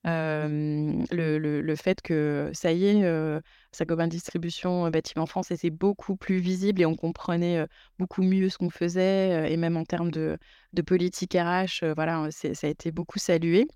le, 0.07 1.75
fait 1.77 2.01
que 2.01 2.51
ça 2.53 2.73
y 2.73 2.87
est, 2.87 3.41
Saint-Gobain 3.73 4.07
Distribution 4.07 4.89
Bâtiment 4.91 5.27
France 5.27 5.51
était 5.51 5.71
beaucoup 5.71 6.17
plus 6.17 6.39
visible 6.39 6.83
et 6.83 6.87
on 6.87 6.97
comprenait 6.97 7.67
beaucoup 7.99 8.23
mieux 8.23 8.49
ce 8.49 8.59
qu'on 8.59 8.71
faisait 8.71 9.53
et 9.53 9.57
même 9.57 9.77
en 9.77 9.85
termes 9.85 10.11
de, 10.11 10.39
politique 10.87 11.35
RH, 11.35 11.85
voilà, 11.95 12.29
ça 12.31 12.49
a 12.67 12.71
été 12.71 12.93
beaucoup 12.93 13.19
salué. 13.19 13.67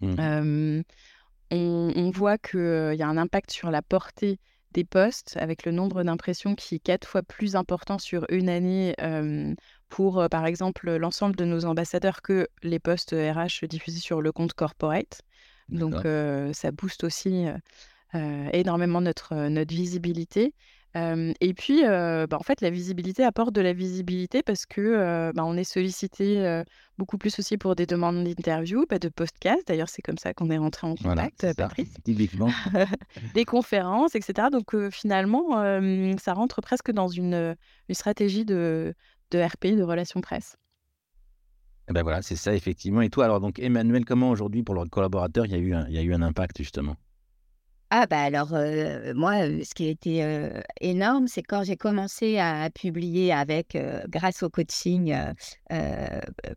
Mmh. 0.00 0.82
on, 1.50 1.92
on, 1.96 2.10
voit 2.10 2.38
qu'il 2.38 2.94
y 2.94 3.02
a 3.02 3.08
un 3.08 3.16
impact 3.16 3.50
sur 3.50 3.72
la 3.72 3.82
portée 3.82 4.38
des 4.72 4.84
postes 4.84 5.36
avec 5.38 5.64
le 5.64 5.72
nombre 5.72 6.02
d'impressions 6.02 6.54
qui 6.54 6.76
est 6.76 6.78
quatre 6.78 7.08
fois 7.08 7.22
plus 7.22 7.56
important 7.56 7.98
sur 7.98 8.26
une 8.28 8.48
année 8.48 8.94
pour, 9.88 10.26
par 10.30 10.46
exemple, 10.46 10.96
l'ensemble 10.96 11.36
de 11.36 11.44
nos 11.44 11.64
ambassadeurs 11.64 12.22
que 12.22 12.48
les 12.62 12.78
postes 12.78 13.12
RH 13.12 13.66
diffusés 13.66 14.00
sur 14.00 14.20
le 14.20 14.32
compte 14.32 14.52
corporate. 14.52 15.22
Donc, 15.68 15.94
ça 16.54 16.70
booste 16.72 17.04
aussi 17.04 17.46
énormément 18.14 19.00
notre, 19.00 19.34
notre 19.48 19.74
visibilité 19.74 20.54
et 21.40 21.54
puis, 21.54 21.82
bah, 21.82 22.26
en 22.32 22.42
fait, 22.42 22.60
la 22.60 22.70
visibilité 22.70 23.22
apporte 23.24 23.52
de 23.52 23.60
la 23.60 23.72
visibilité 23.72 24.42
parce 24.42 24.66
que, 24.66 25.30
bah, 25.34 25.44
on 25.44 25.56
est 25.56 25.64
sollicité, 25.64 26.62
beaucoup 26.96 27.18
plus 27.18 27.38
aussi 27.38 27.56
pour 27.56 27.76
des 27.76 27.86
demandes 27.86 28.24
d'interview, 28.24 28.84
bah, 28.88 28.98
de 28.98 29.08
podcast. 29.08 29.62
D'ailleurs, 29.68 29.88
c'est 29.88 30.02
comme 30.02 30.18
ça 30.18 30.34
qu'on 30.34 30.50
est 30.50 30.58
rentré 30.58 30.86
en 30.86 30.96
contact, 30.96 31.54
Patrice. 31.54 31.94
typiquement. 32.04 32.50
Des 33.34 33.44
conférences 33.44 34.14
etc. 34.14 34.48
Donc, 34.50 34.74
finalement, 34.90 35.62
ça 36.18 36.32
rentre 36.32 36.60
presque 36.62 36.90
dans 36.90 37.08
une, 37.08 37.56
une 37.88 37.94
stratégie 37.94 38.44
de 38.44 38.94
de 39.30 39.38
RP, 39.38 39.76
de 39.76 39.82
relations 39.82 40.20
presse. 40.20 40.56
Et 41.88 41.92
ben 41.92 42.02
voilà, 42.02 42.20
c'est 42.20 42.36
ça 42.36 42.54
effectivement 42.54 43.00
et 43.00 43.08
toi 43.08 43.24
alors 43.24 43.40
donc 43.40 43.58
Emmanuel, 43.58 44.04
comment 44.04 44.30
aujourd'hui 44.30 44.62
pour 44.62 44.74
leurs 44.74 44.90
collaborateurs, 44.90 45.46
il 45.46 45.52
y 45.52 45.54
a 45.54 45.58
eu 45.58 45.74
il 45.88 45.94
y 45.94 45.98
a 45.98 46.02
eu 46.02 46.12
un 46.12 46.22
impact 46.22 46.58
justement? 46.58 46.96
Ah 47.90 48.06
bah 48.06 48.20
alors, 48.20 48.50
moi, 49.14 49.46
ce 49.64 49.74
qui 49.74 49.86
a 49.86 49.90
été, 49.90 50.50
énorme, 50.82 51.26
c'est 51.26 51.42
quand 51.42 51.64
j'ai 51.64 51.78
commencé 51.78 52.36
à 52.38 52.68
publier 52.68 53.32
avec, 53.32 53.78
grâce 54.10 54.42
au 54.42 54.50
coaching, 54.50 55.16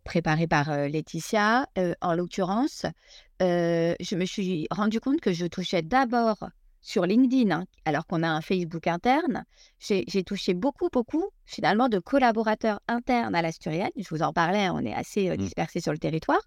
préparé 0.03 0.47
par, 0.47 0.69
Laetitia, 0.89 1.67
en 2.01 2.15
l'occurrence, 2.15 2.85
je 3.39 4.15
me 4.17 4.25
suis 4.25 4.67
rendu 4.71 4.99
compte 4.99 5.21
que 5.21 5.31
je 5.31 5.45
touchais 5.45 5.81
d'abord 5.81 6.49
sur 6.81 7.05
LinkedIn, 7.05 7.51
hein, 7.51 7.65
alors 7.85 8.05
qu'on 8.07 8.23
a 8.23 8.29
un 8.29 8.41
Facebook 8.41 8.87
interne. 8.87 9.45
J'ai 9.79 10.23
touché 10.23 10.53
beaucoup, 10.53 10.89
beaucoup, 10.91 11.25
finalement, 11.45 11.89
de 11.89 11.99
collaborateurs 11.99 12.79
internes 12.87 13.35
à 13.35 13.41
l'Asturienne. 13.41 13.91
Je 13.95 14.07
vous 14.09 14.23
en 14.23 14.33
parlais, 14.33 14.69
on 14.69 14.79
est 14.79 14.93
assez, 14.93 15.29
mmh. 15.29 15.37
dispersés 15.37 15.79
sur 15.79 15.91
le 15.91 15.99
territoire. 15.99 16.41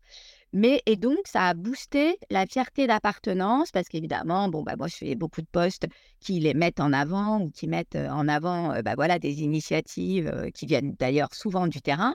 Mais 0.53 0.83
et 0.87 0.95
donc, 0.97 1.19
ça 1.25 1.49
a 1.49 1.55
boosté 1.55 2.17
la 2.31 2.47
fierté 2.47 2.87
d'appartenance 2.87 3.73
parce 3.73 3.89
qu'évidemment, 3.89 4.49
bon, 4.49 4.63
bah, 4.63 4.75
moi, 4.77 4.87
je 4.87 4.97
fais 4.97 5.15
beaucoup 5.17 5.41
de 5.41 5.49
posts 5.51 5.87
qui 6.21 6.39
les 6.39 6.55
mettent 6.55 6.79
en 6.79 6.93
avant 6.93 7.41
ou 7.41 7.51
qui 7.51 7.67
mettent 7.67 7.97
en 7.97 8.29
avant 8.29 8.81
bah, 8.83 8.95
voilà, 8.95 9.19
des 9.19 9.43
initiatives 9.43 10.51
qui 10.55 10.67
viennent 10.67 10.95
d'ailleurs 10.99 11.35
souvent 11.35 11.67
du 11.67 11.83
terrain. 11.83 12.15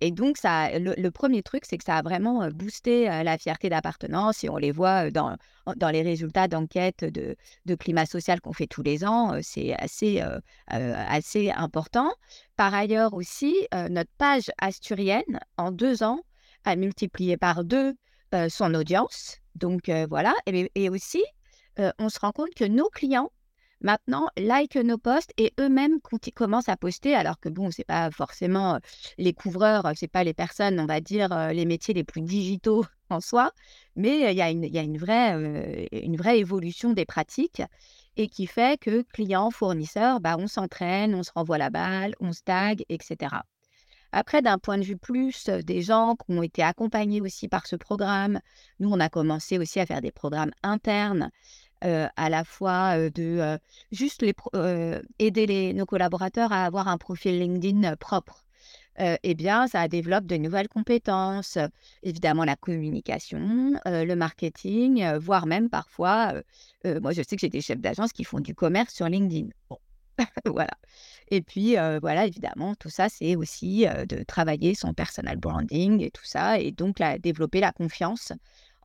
Et 0.00 0.10
donc, 0.10 0.36
ça, 0.36 0.78
le, 0.78 1.10
premier 1.10 1.42
truc, 1.42 1.64
c'est 1.66 1.76
que 1.76 1.84
ça 1.84 1.96
a 1.96 2.02
vraiment 2.02 2.48
boosté 2.48 3.04
la 3.04 3.36
fierté 3.38 3.68
d'appartenance. 3.68 4.44
Et 4.44 4.48
on 4.48 4.56
les 4.56 4.72
voit 4.72 5.10
dans, 5.10 5.36
dans 5.76 5.90
les 5.90 6.02
résultats 6.02 6.48
d'enquête 6.48 7.04
de, 7.04 7.36
de, 7.66 7.74
climat 7.74 8.06
social 8.06 8.40
qu'on 8.40 8.52
fait 8.52 8.66
tous 8.66 8.82
les 8.82 9.04
ans. 9.04 9.38
C'est 9.42 9.74
assez, 9.74 10.22
assez 10.68 11.50
important. 11.50 12.12
Par 12.56 12.72
ailleurs 12.74 13.14
aussi, 13.14 13.54
notre 13.90 14.10
page 14.16 14.50
asturienne, 14.58 15.40
en 15.58 15.70
deux 15.70 16.02
ans, 16.02 16.20
a 16.64 16.76
multiplié 16.76 17.36
par 17.36 17.64
deux 17.64 17.94
son 18.48 18.74
audience. 18.74 19.38
Donc 19.54 19.90
voilà. 20.08 20.32
Et, 20.46 20.70
et 20.74 20.88
aussi, 20.88 21.22
on 21.98 22.08
se 22.08 22.18
rend 22.20 22.32
compte 22.32 22.54
que 22.54 22.64
nos 22.64 22.88
clients 22.88 23.30
maintenant 23.80 24.28
like 24.36 24.76
nos 24.76 24.98
posts 24.98 25.32
et 25.36 25.52
eux-mêmes 25.58 26.00
commencent 26.34 26.68
à 26.68 26.76
poster, 26.76 27.14
alors 27.14 27.38
que 27.40 27.48
bon, 27.48 27.70
c'est 27.70 27.84
pas 27.84 28.10
forcément 28.10 28.78
les 29.18 29.32
couvreurs, 29.32 29.90
c'est 29.96 30.08
pas 30.08 30.24
les 30.24 30.34
personnes, 30.34 30.80
on 30.80 30.86
va 30.86 31.00
dire, 31.00 31.52
les 31.52 31.64
métiers 31.64 31.94
les 31.94 32.04
plus 32.04 32.22
digitaux 32.22 32.84
en 33.10 33.20
soi, 33.20 33.52
mais 33.96 34.32
il 34.32 34.36
y 34.36 34.42
a, 34.42 34.50
une, 34.50 34.96
vraie 34.96 36.38
évolution 36.38 36.92
des 36.92 37.04
pratiques 37.04 37.62
et 38.16 38.28
qui 38.28 38.46
fait 38.46 38.78
que 38.78 39.02
clients, 39.02 39.50
fournisseurs, 39.50 40.20
bah, 40.20 40.36
on 40.38 40.46
s'entraîne, 40.46 41.14
on 41.14 41.22
se 41.22 41.32
renvoie 41.34 41.58
la 41.58 41.70
balle, 41.70 42.14
on 42.20 42.32
se 42.32 42.42
tag, 42.42 42.84
etc. 42.88 43.42
Après, 44.12 44.42
d'un 44.42 44.58
point 44.58 44.76
de 44.76 44.82
vue 44.82 44.96
plus 44.96 45.48
des 45.48 45.82
gens 45.82 46.16
qui 46.16 46.32
ont 46.36 46.42
été 46.42 46.62
accompagnés 46.62 47.20
aussi 47.20 47.46
par 47.46 47.66
ce 47.66 47.76
programme, 47.76 48.40
nous, 48.80 48.90
on 48.90 48.98
a 48.98 49.08
commencé 49.08 49.58
aussi 49.58 49.78
à 49.78 49.86
faire 49.86 50.00
des 50.00 50.10
programmes 50.10 50.50
internes 50.64 51.30
à 51.82 52.28
la 52.30 52.44
fois 52.44 53.10
de 53.10 53.58
juste 53.92 54.22
les 54.22 54.34
aider 55.18 55.72
nos 55.74 55.86
collaborateurs 55.86 56.52
à 56.52 56.64
avoir 56.64 56.88
un 56.88 56.98
profil 56.98 57.38
LinkedIn 57.38 57.96
propre. 57.96 58.44
eh 58.98 59.34
bien, 59.34 59.66
ça 59.66 59.88
développe 59.88 60.26
de 60.26 60.36
nouvelles 60.36 60.68
compétences, 60.68 61.58
évidemment 62.02 62.44
la 62.44 62.56
communication, 62.56 63.72
le 63.86 64.14
marketing, 64.14 65.04
voire 65.16 65.46
même 65.46 65.70
parfois, 65.70 66.34
moi 66.84 67.12
je 67.12 67.22
sais 67.22 67.36
que 67.36 67.40
j'ai 67.40 67.48
des 67.48 67.62
chefs 67.62 67.80
d'agence 67.80 68.12
qui 68.12 68.24
font 68.24 68.40
du 68.40 68.54
commerce 68.54 68.94
sur 68.94 69.08
LinkedIn. 69.08 69.48
Bon, 69.70 69.78
voilà. 70.44 70.72
Et 71.28 71.42
puis, 71.42 71.76
voilà, 72.00 72.26
évidemment, 72.26 72.74
tout 72.74 72.90
ça, 72.90 73.08
c'est 73.08 73.36
aussi 73.36 73.86
de 73.86 74.22
travailler 74.24 74.74
son 74.74 74.92
personal 74.92 75.36
branding 75.38 76.02
et 76.02 76.10
tout 76.10 76.24
ça, 76.24 76.58
et 76.58 76.72
donc 76.72 76.98
développer 77.20 77.60
la 77.60 77.72
confiance 77.72 78.32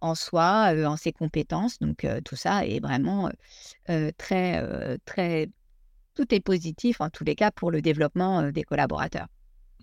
en 0.02 0.16
soi, 0.16 0.74
en 0.86 0.98
ses 0.98 1.12
compétences. 1.12 1.80
Donc 1.80 2.06
tout 2.24 2.36
ça 2.36 2.66
est 2.66 2.80
vraiment 2.80 3.32
très, 4.18 4.98
très... 5.06 5.50
Tout 6.16 6.34
est 6.34 6.40
positif 6.40 7.02
en 7.02 7.10
tous 7.10 7.24
les 7.26 7.36
cas 7.36 7.52
pour 7.52 7.72
le 7.72 7.82
développement 7.82 8.52
des 8.52 8.64
collaborateurs. 8.64 9.28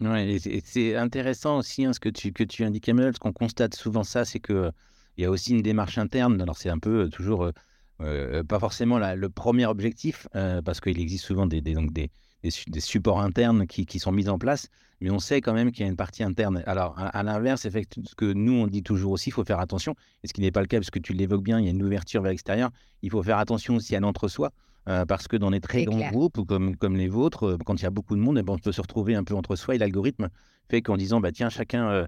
Oui, 0.01 0.41
c'est 0.65 0.97
intéressant 0.97 1.59
aussi 1.59 1.85
hein, 1.85 1.93
ce 1.93 2.01
que 2.01 2.09
tu, 2.09 2.33
que 2.33 2.43
tu 2.45 2.65
indiques, 2.65 2.89
Emmanuel, 2.89 3.15
ce 3.15 3.21
qu'on 3.21 3.33
constate 3.33 3.75
souvent 3.75 4.03
ça, 4.03 4.25
c'est 4.25 4.41
qu'il 4.41 4.73
il 5.19 5.23
y 5.23 5.27
a 5.27 5.31
aussi 5.31 5.53
une 5.53 5.63
démarche 5.63 5.99
interne. 5.99 6.41
Alors 6.41 6.57
c'est 6.57 6.71
un 6.71 6.79
peu 6.79 7.09
toujours 7.11 7.51
pas 7.99 8.59
forcément 8.59 8.99
le 8.99 9.29
premier 9.29 9.67
objectif, 9.67 10.27
parce 10.33 10.81
qu'il 10.81 10.99
existe 10.99 11.25
souvent 11.25 11.47
des, 11.47 11.61
donc 11.61 11.93
des, 11.93 12.11
des, 12.43 12.81
supports 12.81 13.21
internes 13.21 13.67
qui, 13.67 13.87
qui, 13.87 13.99
sont 13.99 14.13
mis 14.13 14.29
en 14.29 14.39
place, 14.39 14.69
mais 15.01 15.11
on 15.11 15.19
sait 15.19 15.41
quand 15.41 15.53
même 15.53 15.71
qu'il 15.71 15.85
y 15.85 15.87
a 15.87 15.89
une 15.89 15.97
partie 15.97 16.23
interne. 16.23 16.63
Alors, 16.67 16.95
à, 16.97 17.23
l'inverse, 17.23 17.63
ce 17.63 18.15
que 18.15 18.33
nous, 18.33 18.53
on 18.53 18.67
dit 18.67 18.83
toujours 18.83 19.13
aussi, 19.13 19.31
il 19.31 19.33
faut 19.33 19.45
faire 19.45 19.61
attention, 19.61 19.95
et 20.23 20.29
ce 20.29 20.33
qui 20.33 20.41
n'est 20.41 20.51
pas 20.51 20.61
le 20.61 20.67
cas, 20.67 20.79
parce 20.79 20.91
que 20.91 20.99
tu 20.99 21.13
l'évoques 21.13 21.43
bien, 21.43 21.59
il 21.59 21.65
y 21.65 21.69
a 21.69 21.71
une 21.71 21.83
ouverture 21.83 22.23
vers 22.23 22.31
l'extérieur, 22.31 22.71
il 23.03 23.11
faut 23.11 23.23
faire 23.23 23.39
attention 23.39 23.77
aussi 23.77 23.95
à 23.97 24.01
l'entre-soi, 24.01 24.53
euh, 24.89 25.05
parce 25.05 25.29
que 25.29 25.37
dans 25.37 25.51
les 25.51 25.61
très 25.61 25.85
grands 25.85 26.11
groupes, 26.11 26.45
comme, 26.47 26.77
comme 26.77 26.97
les 26.97 27.09
vôtres, 27.09 27.45
euh, 27.45 27.59
quand 27.65 27.81
il 27.81 27.85
y 27.85 27.87
a 27.87 27.91
beaucoup 27.91 28.17
de 28.17 28.21
monde, 28.21 28.39
eh 28.39 28.43
ben, 28.43 28.55
on 28.55 28.59
peut 28.59 28.73
se 28.73 28.81
retrouver 28.81 29.15
un 29.15 29.25
peu 29.25 29.35
entre 29.35 29.55
soi, 29.57 29.77
et 29.77 29.79
l'algorithme 29.79 30.29
fait 30.69 30.83
qu'en 30.83 30.97
disant, 30.97 31.21
bah, 31.21 31.33
tiens, 31.33 31.51
chacun... 31.51 31.89
Euh, 31.89 32.07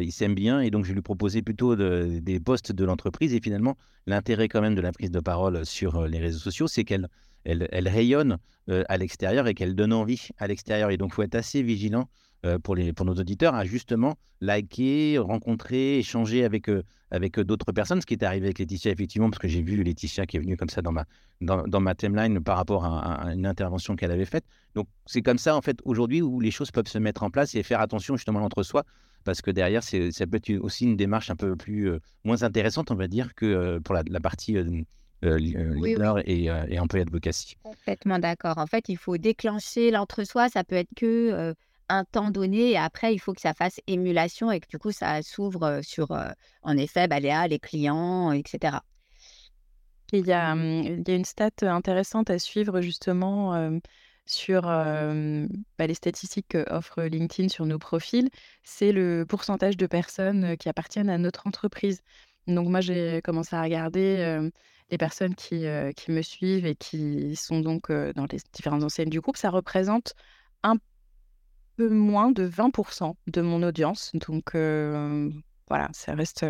il 0.00 0.10
s'aime 0.10 0.34
bien 0.34 0.60
et 0.60 0.70
donc 0.70 0.84
je 0.84 0.92
lui 0.92 1.02
proposais 1.02 1.42
plutôt 1.42 1.76
des 1.76 2.40
postes 2.40 2.72
de 2.72 2.84
l'entreprise 2.84 3.34
et 3.34 3.40
finalement 3.40 3.76
l'intérêt 4.06 4.48
quand 4.48 4.60
même 4.60 4.74
de 4.74 4.80
la 4.80 4.90
prise 4.90 5.12
de 5.12 5.20
parole 5.20 5.64
sur 5.64 6.08
les 6.08 6.18
réseaux 6.18 6.40
sociaux 6.40 6.66
c'est 6.66 6.82
qu'elle 6.82 7.08
elle, 7.46 7.88
rayonne 7.88 8.38
euh, 8.68 8.84
à 8.88 8.96
l'extérieur 8.96 9.46
et 9.46 9.54
qu'elle 9.54 9.74
donne 9.74 9.92
envie 9.92 10.28
à 10.38 10.46
l'extérieur. 10.46 10.90
Et 10.90 10.96
donc, 10.96 11.10
il 11.12 11.14
faut 11.14 11.22
être 11.22 11.34
assez 11.34 11.62
vigilant 11.62 12.08
euh, 12.44 12.58
pour, 12.58 12.74
les, 12.74 12.92
pour 12.92 13.06
nos 13.06 13.14
auditeurs 13.14 13.54
à 13.54 13.64
justement 13.64 14.16
liker, 14.40 15.18
rencontrer, 15.18 15.98
échanger 15.98 16.44
avec, 16.44 16.68
euh, 16.68 16.82
avec 17.10 17.38
d'autres 17.40 17.72
personnes, 17.72 18.00
ce 18.00 18.06
qui 18.06 18.14
est 18.14 18.22
arrivé 18.22 18.46
avec 18.46 18.58
Laetitia, 18.58 18.90
effectivement, 18.90 19.30
parce 19.30 19.38
que 19.38 19.48
j'ai 19.48 19.62
vu 19.62 19.82
Laetitia 19.82 20.26
qui 20.26 20.36
est 20.36 20.40
venue 20.40 20.56
comme 20.56 20.68
ça 20.68 20.82
dans 20.82 20.92
ma, 20.92 21.06
dans, 21.40 21.80
ma 21.80 21.94
timeline 21.94 22.42
par 22.42 22.56
rapport 22.56 22.84
à, 22.84 23.32
une 23.32 23.46
intervention 23.46 23.96
qu'elle 23.96 24.10
avait 24.10 24.26
faite. 24.26 24.44
Donc, 24.74 24.88
c'est 25.06 25.22
comme 25.22 25.38
ça, 25.38 25.56
en 25.56 25.62
fait, 25.62 25.78
aujourd'hui, 25.84 26.20
où 26.22 26.40
les 26.40 26.50
choses 26.50 26.70
peuvent 26.70 26.88
se 26.88 26.98
mettre 26.98 27.22
en 27.22 27.30
place 27.30 27.54
et 27.54 27.62
faire 27.62 27.80
attention 27.80 28.16
justement 28.16 28.40
entre 28.40 28.62
soi, 28.62 28.84
parce 29.24 29.40
que 29.42 29.50
derrière, 29.50 29.82
ça 29.82 30.26
peut 30.26 30.36
être 30.36 30.58
aussi 30.60 30.84
une 30.84 30.96
démarche 30.96 31.30
un 31.30 31.36
peu 31.36 31.56
plus, 31.56 31.90
moins 32.24 32.42
intéressante, 32.42 32.90
on 32.90 32.94
va 32.94 33.08
dire, 33.08 33.34
que 33.34 33.78
pour 33.78 33.94
la, 33.94 34.20
partie 34.20 34.56
euh, 35.24 35.38
leader 35.38 36.18
Et, 36.28 36.50
euh, 36.50 36.66
et, 36.68 36.78
employé 36.78 37.02
advocacy. 37.02 37.56
Complètement 37.62 38.18
d'accord. 38.18 38.58
En 38.58 38.66
fait, 38.66 38.88
il 38.88 38.96
faut 38.96 39.16
déclencher 39.16 39.90
l'entre-soi. 39.90 40.48
Ça 40.48 40.64
peut 40.64 40.76
être 40.76 40.94
que 40.96 41.54
un 41.88 42.04
temps 42.04 42.32
donné 42.32 42.72
et 42.72 42.76
après, 42.76 43.14
il 43.14 43.18
faut 43.18 43.32
que 43.32 43.40
ça 43.40 43.54
fasse 43.54 43.80
émulation 43.86 44.50
et 44.50 44.58
que 44.58 44.66
du 44.68 44.78
coup, 44.78 44.90
ça 44.90 45.22
s'ouvre 45.22 45.80
sur, 45.82 46.10
en 46.62 46.76
effet, 46.76 47.06
bah, 47.06 47.20
les 47.20 47.58
clients, 47.60 48.32
etc. 48.32 48.78
Il 50.12 50.26
y, 50.26 50.32
a, 50.32 50.54
mmh, 50.54 50.84
il 50.84 51.08
y 51.08 51.12
a 51.12 51.14
une 51.14 51.24
stat 51.24 51.50
intéressante 51.62 52.30
à 52.30 52.38
suivre 52.38 52.80
justement 52.80 53.70
sur 54.26 54.62
bah, 54.62 55.86
les 55.86 55.94
statistiques 55.94 56.48
qu'offre 56.48 57.04
LinkedIn 57.04 57.48
sur 57.48 57.66
nos 57.66 57.78
profils. 57.78 58.28
C'est 58.64 58.90
le 58.90 59.24
pourcentage 59.28 59.76
de 59.76 59.86
personnes 59.86 60.56
qui 60.56 60.68
appartiennent 60.68 61.10
à 61.10 61.18
notre 61.18 61.46
entreprise. 61.46 62.02
Donc 62.46 62.68
moi, 62.68 62.80
j'ai 62.80 63.20
commencé 63.22 63.56
à 63.56 63.62
regarder 63.62 64.50
les 64.90 64.98
personnes 64.98 65.34
qui, 65.34 65.64
qui 65.96 66.10
me 66.10 66.22
suivent 66.22 66.66
et 66.66 66.74
qui 66.74 67.34
sont 67.36 67.60
donc 67.60 67.90
dans 67.90 68.26
les 68.30 68.38
différentes 68.52 68.84
enseignes 68.84 69.10
du 69.10 69.20
groupe, 69.20 69.36
ça 69.36 69.50
représente 69.50 70.14
un 70.62 70.76
peu 71.76 71.88
moins 71.88 72.30
de 72.30 72.48
20% 72.48 73.14
de 73.26 73.40
mon 73.40 73.62
audience. 73.62 74.12
Donc 74.14 74.52
voilà, 74.52 75.88
ça 75.92 76.14
reste, 76.14 76.46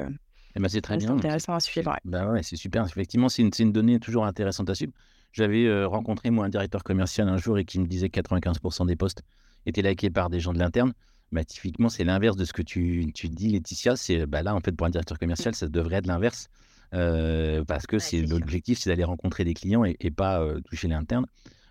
eh 0.54 0.60
ben, 0.60 0.68
c'est 0.68 0.82
très 0.82 0.98
bien. 0.98 1.16
intéressant 1.16 1.54
à 1.54 1.60
suivre. 1.60 1.96
Bah 2.04 2.30
ouais, 2.30 2.42
c'est 2.42 2.56
super. 2.56 2.84
Effectivement, 2.86 3.28
c'est 3.28 3.42
une, 3.42 3.50
une, 3.58 3.72
donnée 3.72 3.98
toujours 3.98 4.26
intéressante 4.26 4.68
à 4.70 4.74
suivre. 4.74 4.92
J'avais 5.32 5.84
rencontré 5.84 6.30
moi 6.30 6.46
un 6.46 6.48
directeur 6.48 6.82
commercial 6.82 7.28
un 7.28 7.36
jour 7.36 7.58
et 7.58 7.64
qui 7.64 7.78
me 7.78 7.86
disait 7.86 8.08
que 8.08 8.20
95% 8.20 8.86
des 8.86 8.96
postes 8.96 9.22
étaient 9.66 9.82
likés 9.82 10.10
par 10.10 10.30
des 10.30 10.40
gens 10.40 10.52
de 10.52 10.58
l'interne. 10.58 10.92
Bah, 11.32 11.44
typiquement, 11.44 11.88
c'est 11.88 12.04
l'inverse 12.04 12.36
de 12.36 12.44
ce 12.44 12.52
que 12.52 12.62
tu, 12.62 13.10
tu 13.14 13.28
dis, 13.28 13.48
Laetitia. 13.48 13.96
C'est 13.96 14.26
bah, 14.26 14.42
là, 14.42 14.54
en 14.54 14.60
fait, 14.60 14.72
pour 14.72 14.86
un 14.86 14.90
directeur 14.90 15.18
commercial, 15.18 15.54
ça 15.54 15.68
devrait 15.68 15.96
être 15.96 16.06
l'inverse. 16.06 16.48
Euh, 16.94 17.64
parce 17.64 17.86
que 17.86 17.98
c'est 17.98 18.22
l'objectif, 18.22 18.78
c'est 18.78 18.90
d'aller 18.90 19.04
rencontrer 19.04 19.44
des 19.44 19.54
clients 19.54 19.84
et, 19.84 20.10
pas 20.10 20.40
euh, 20.40 20.60
toucher 20.60 20.88
l'interne. 20.88 21.26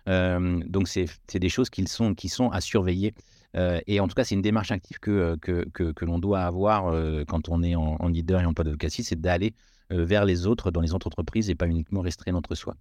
Euh, 0.08 0.60
donc, 0.66 0.88
c'est 0.88 1.08
des 1.34 1.48
choses 1.48 1.70
qui 1.70 1.86
sont, 1.86 2.14
qui 2.14 2.28
sont 2.28 2.50
à 2.50 2.60
surveiller. 2.60 3.14
et 3.86 4.00
en 4.00 4.08
tout 4.08 4.14
cas, 4.14 4.24
c'est 4.24 4.34
une 4.34 4.42
démarche 4.42 4.70
active 4.70 4.98
que, 5.00 5.36
que, 5.40 5.64
que, 5.72 6.04
l'on 6.04 6.18
doit 6.18 6.40
avoir 6.40 6.92
quand 7.26 7.48
on 7.48 7.62
est 7.62 7.74
en, 7.74 8.08
leader 8.08 8.40
et 8.40 8.44
en 8.44 8.52
pas 8.52 8.64
d'advocacy, 8.64 9.02
c'est 9.02 9.20
d'aller 9.20 9.54
vers 9.90 10.24
les 10.24 10.46
autres 10.46 10.70
dans 10.70 10.82
les 10.82 10.92
autres 10.92 11.06
entreprises 11.06 11.48
et 11.48 11.54
pas 11.54 11.66
uniquement 11.66 12.02
restreindre 12.02 12.38
entre 12.38 12.54
soi. 12.54 12.76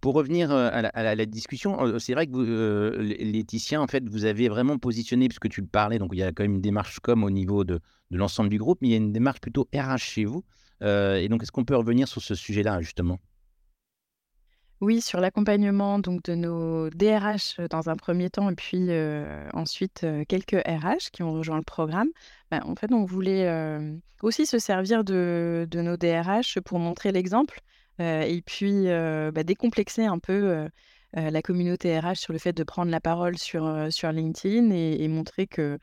Pour 0.00 0.14
revenir 0.14 0.50
à 0.50 1.14
la, 1.14 1.26
discussion, 1.26 1.98
c'est 1.98 2.14
vrai 2.14 2.26
que 2.26 2.32
vous, 2.32 3.02
Laetitia, 3.02 3.80
en 3.80 3.86
fait, 3.86 4.08
vous 4.08 4.24
avez 4.24 4.48
vraiment 4.48 4.78
positionné, 4.78 5.28
puisque 5.28 5.48
tu 5.48 5.60
le 5.60 5.66
parlais, 5.66 5.98
donc 5.98 6.10
il 6.12 6.18
y 6.18 6.22
a 6.22 6.32
quand 6.32 6.42
même 6.42 6.56
une 6.56 6.60
démarche 6.60 6.98
comme 7.00 7.24
au 7.24 7.30
niveau 7.30 7.64
de, 7.64 7.80
de 8.10 8.16
l'ensemble 8.16 8.48
du 8.48 8.58
groupe, 8.58 8.78
mais 8.80 8.88
il 8.88 8.90
y 8.92 8.94
a 8.94 8.98
une 8.98 9.12
démarche 9.12 9.40
plutôt 9.40 9.68
RH 9.74 9.98
chez 9.98 10.24
vous. 10.24 10.44
Euh, 10.82 11.16
et 11.16 11.28
donc, 11.28 11.42
est-ce 11.42 11.52
qu'on 11.52 11.64
peut 11.64 11.76
revenir 11.76 12.08
sur 12.08 12.22
ce 12.22 12.34
sujet-là, 12.34 12.80
justement? 12.80 13.18
Oui, 14.82 15.00
sur 15.00 15.20
l'accompagnement 15.20 15.98
donc 15.98 16.22
de 16.24 16.34
nos 16.34 16.90
DRH 16.90 17.60
dans 17.70 17.88
un 17.88 17.96
premier 17.96 18.28
temps, 18.28 18.50
et 18.50 18.54
puis 18.54 18.90
euh, 18.90 19.48
ensuite 19.54 20.04
euh, 20.04 20.24
quelques 20.28 20.62
RH 20.66 21.10
qui 21.12 21.22
ont 21.22 21.32
rejoint 21.32 21.56
le 21.56 21.62
programme. 21.62 22.08
Ben, 22.50 22.60
en 22.62 22.76
fait, 22.76 22.92
on 22.92 23.04
voulait 23.04 23.48
aussi 24.22 24.44
se 24.44 24.58
servir 24.58 25.02
de, 25.02 25.66
de, 25.70 25.80
nos 25.80 25.96
DRH 25.96 26.60
pour 26.60 26.78
montrer 26.78 27.10
l'exemple 27.10 27.60
et 27.98 28.42
puis 28.44 28.86
bah, 28.86 29.42
décomplexer 29.42 30.04
un 30.04 30.18
peu 30.18 30.68
la 31.12 31.42
communauté 31.42 31.98
RH 31.98 32.16
sur 32.16 32.32
le 32.32 32.38
fait 32.38 32.52
de 32.52 32.62
prendre 32.62 32.90
la 32.90 33.00
parole 33.00 33.38
sur, 33.38 33.62
LinkedIn 33.64 34.70
et 34.70 35.08
montrer 35.08 35.46
que 35.46 35.78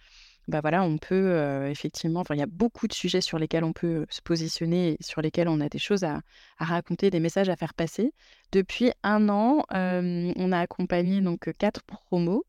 bah, 0.49 0.59
voilà, 0.61 0.83
on 0.83 0.97
peut, 0.97 1.67
effectivement 1.69 2.23
il 2.31 2.37
y 2.37 2.41
a 2.41 2.47
beaucoup 2.47 2.87
de 2.87 2.93
sujets 2.93 3.21
sur 3.21 3.39
lesquels 3.39 3.63
on 3.63 3.71
peut, 3.71 4.05
se 4.09 4.21
positionner 4.21 4.97
sur 4.99 5.21
lesquels 5.21 5.47
on 5.47 5.61
a 5.61 5.69
des 5.69 5.79
choses 5.79 6.03
à 6.03 6.21
raconter, 6.57 7.09
des 7.09 7.21
messages 7.21 7.49
à 7.49 7.55
faire 7.55 7.73
passer. 7.73 8.13
Depuis 8.51 8.91
un 9.03 9.29
an, 9.29 9.63
on 9.71 10.51
a 10.51 10.59
accompagné 10.59 11.21
donc, 11.21 11.51
quatre 11.57 11.83
promos, 11.83 12.45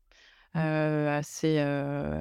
c'est, 0.53 1.63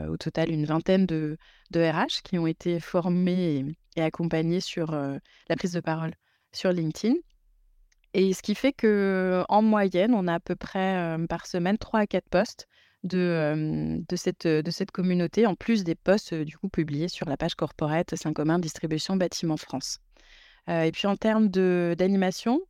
au 0.09 0.16
total 0.16 0.50
une 0.50 0.64
vingtaine 0.64 1.07
de 1.07 1.37
RH 1.74 2.22
qui 2.22 2.38
ont 2.38 2.46
été 2.46 2.78
formés 2.78 3.64
et 3.96 4.02
accompagnés 4.02 4.61
sur, 4.61 4.92
la 4.92 5.57
prise 5.57 5.72
de 5.72 5.80
parole 5.80 6.14
sur 6.52 6.70
LinkedIn 6.72 7.14
et 8.14 8.33
ce 8.33 8.42
qui 8.42 8.55
fait 8.55 8.72
que 8.72 9.44
en 9.48 9.62
moyenne, 9.62 10.14
on 10.14 10.27
a 10.29 10.35
à 10.35 10.40
peu 10.40 10.57
près, 10.57 11.16
par 11.29 11.46
semaine 11.46 11.79
3 11.79 12.00
à 12.00 12.07
4 12.07 12.29
posts 12.29 12.68
de, 13.03 14.05
cette, 14.16 14.90
communauté, 14.92 15.46
en 15.46 15.55
plus 15.55 15.85
des 15.85 15.94
posts 15.94 16.33
du 16.33 16.57
coup 16.57 16.68
publiés 16.68 17.09
sur 17.09 17.29
la 17.29 17.37
page 17.37 17.55
corporate 17.55 18.14
Saint-Gobain 18.14 18.59
Distribution 18.59 19.16
Bâtiment 19.16 19.57
France. 19.57 20.00
et 20.68 20.90
puis 20.92 21.07
en 21.07 21.16
termes 21.16 21.48
d'animation, 21.48 22.61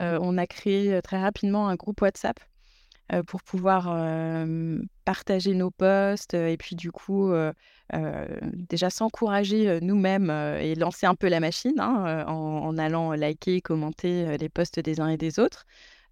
on 0.00 0.38
a 0.38 0.46
créé 0.46 1.00
très 1.02 1.20
rapidement 1.20 1.68
un 1.68 1.76
groupe 1.76 2.00
WhatsApp 2.00 2.40
pour 3.26 3.42
pouvoir 3.42 3.84
partager 5.04 5.54
nos 5.54 5.70
posts 5.70 6.34
et 6.34 6.56
puis 6.56 6.74
du 6.74 6.90
coup 6.90 7.32
déjà 7.92 8.90
s'encourager 8.90 9.78
nous-mêmes 9.82 10.30
et 10.30 10.74
lancer 10.74 11.06
un 11.06 11.14
peu 11.14 11.28
la 11.28 11.40
machine 11.40 11.78
hein, 11.80 12.24
en, 12.26 12.78
allant 12.78 13.12
liker, 13.12 13.60
commenter 13.60 14.38
les 14.38 14.48
posts 14.48 14.80
des 14.80 15.00
uns 15.00 15.08
et 15.08 15.16
des 15.16 15.38
autres. 15.38 15.66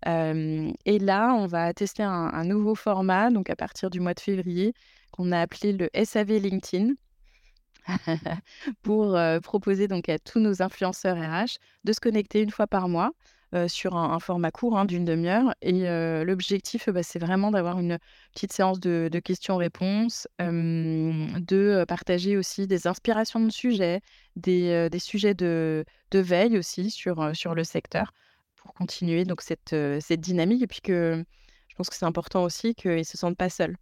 et 0.07 0.98
là, 0.98 1.35
on 1.35 1.46
va 1.46 1.72
tester 1.72 2.02
un, 2.02 2.44
nouveau 2.44 2.74
format, 2.74 3.31
donc 3.31 3.48
à 3.48 3.57
partir 3.57 3.88
du 3.88 4.00
mois 4.00 4.14
de 4.14 4.20
février, 4.20 4.74
qu'on 5.12 5.33
a 5.33 5.40
appelé 5.40 5.72
le 5.72 5.88
SAV 6.05 6.38
LinkedIn. 6.38 6.94
pour 8.83 9.18
proposer 9.42 9.88
donc 9.88 10.09
à 10.09 10.18
tous 10.18 10.38
nos 10.38 10.62
influenceurs 10.62 11.16
RH 11.16 11.57
de 11.83 11.92
se 11.92 11.98
connecter 11.98 12.40
une 12.40 12.50
fois 12.50 12.68
par 12.68 12.88
mois 12.88 13.11
sur 13.68 13.96
un, 13.96 14.18
format 14.18 14.50
court 14.50 14.78
hein, 14.78 14.84
d'une 14.84 15.04
demi-heure. 15.04 15.54
Et 15.62 15.84
l'objectif, 16.24 16.88
bah, 16.88 17.02
c'est 17.02 17.18
vraiment 17.18 17.50
d'avoir 17.50 17.78
une 17.78 17.98
petite 18.32 18.52
séance 18.52 18.80
de, 18.80 19.20
questions-réponses, 19.22 20.28
de 20.38 21.84
partager 21.86 22.36
aussi 22.36 22.66
des 22.66 22.86
inspirations 22.86 23.40
de 23.40 23.50
sujets, 23.50 24.00
des, 24.36 24.88
sujets 24.98 25.34
de, 25.34 25.84
veille 26.12 26.58
aussi 26.58 26.90
sur, 26.90 27.34
sur 27.34 27.54
le 27.54 27.64
secteur 27.64 28.12
pour 28.56 28.74
continuer 28.74 29.24
donc 29.24 29.42
cette, 29.42 29.74
cette 30.00 30.20
dynamique. 30.20 30.62
Et 30.62 30.66
puis 30.66 30.80
que 30.80 31.24
je 31.68 31.74
pense 31.74 31.88
que 31.88 31.96
c'est 31.96 32.06
important 32.06 32.44
aussi 32.44 32.74
qu'ils 32.74 32.96
ne 32.96 33.02
se 33.02 33.16
sentent 33.16 33.36
pas 33.36 33.50
seuls. 33.50 33.76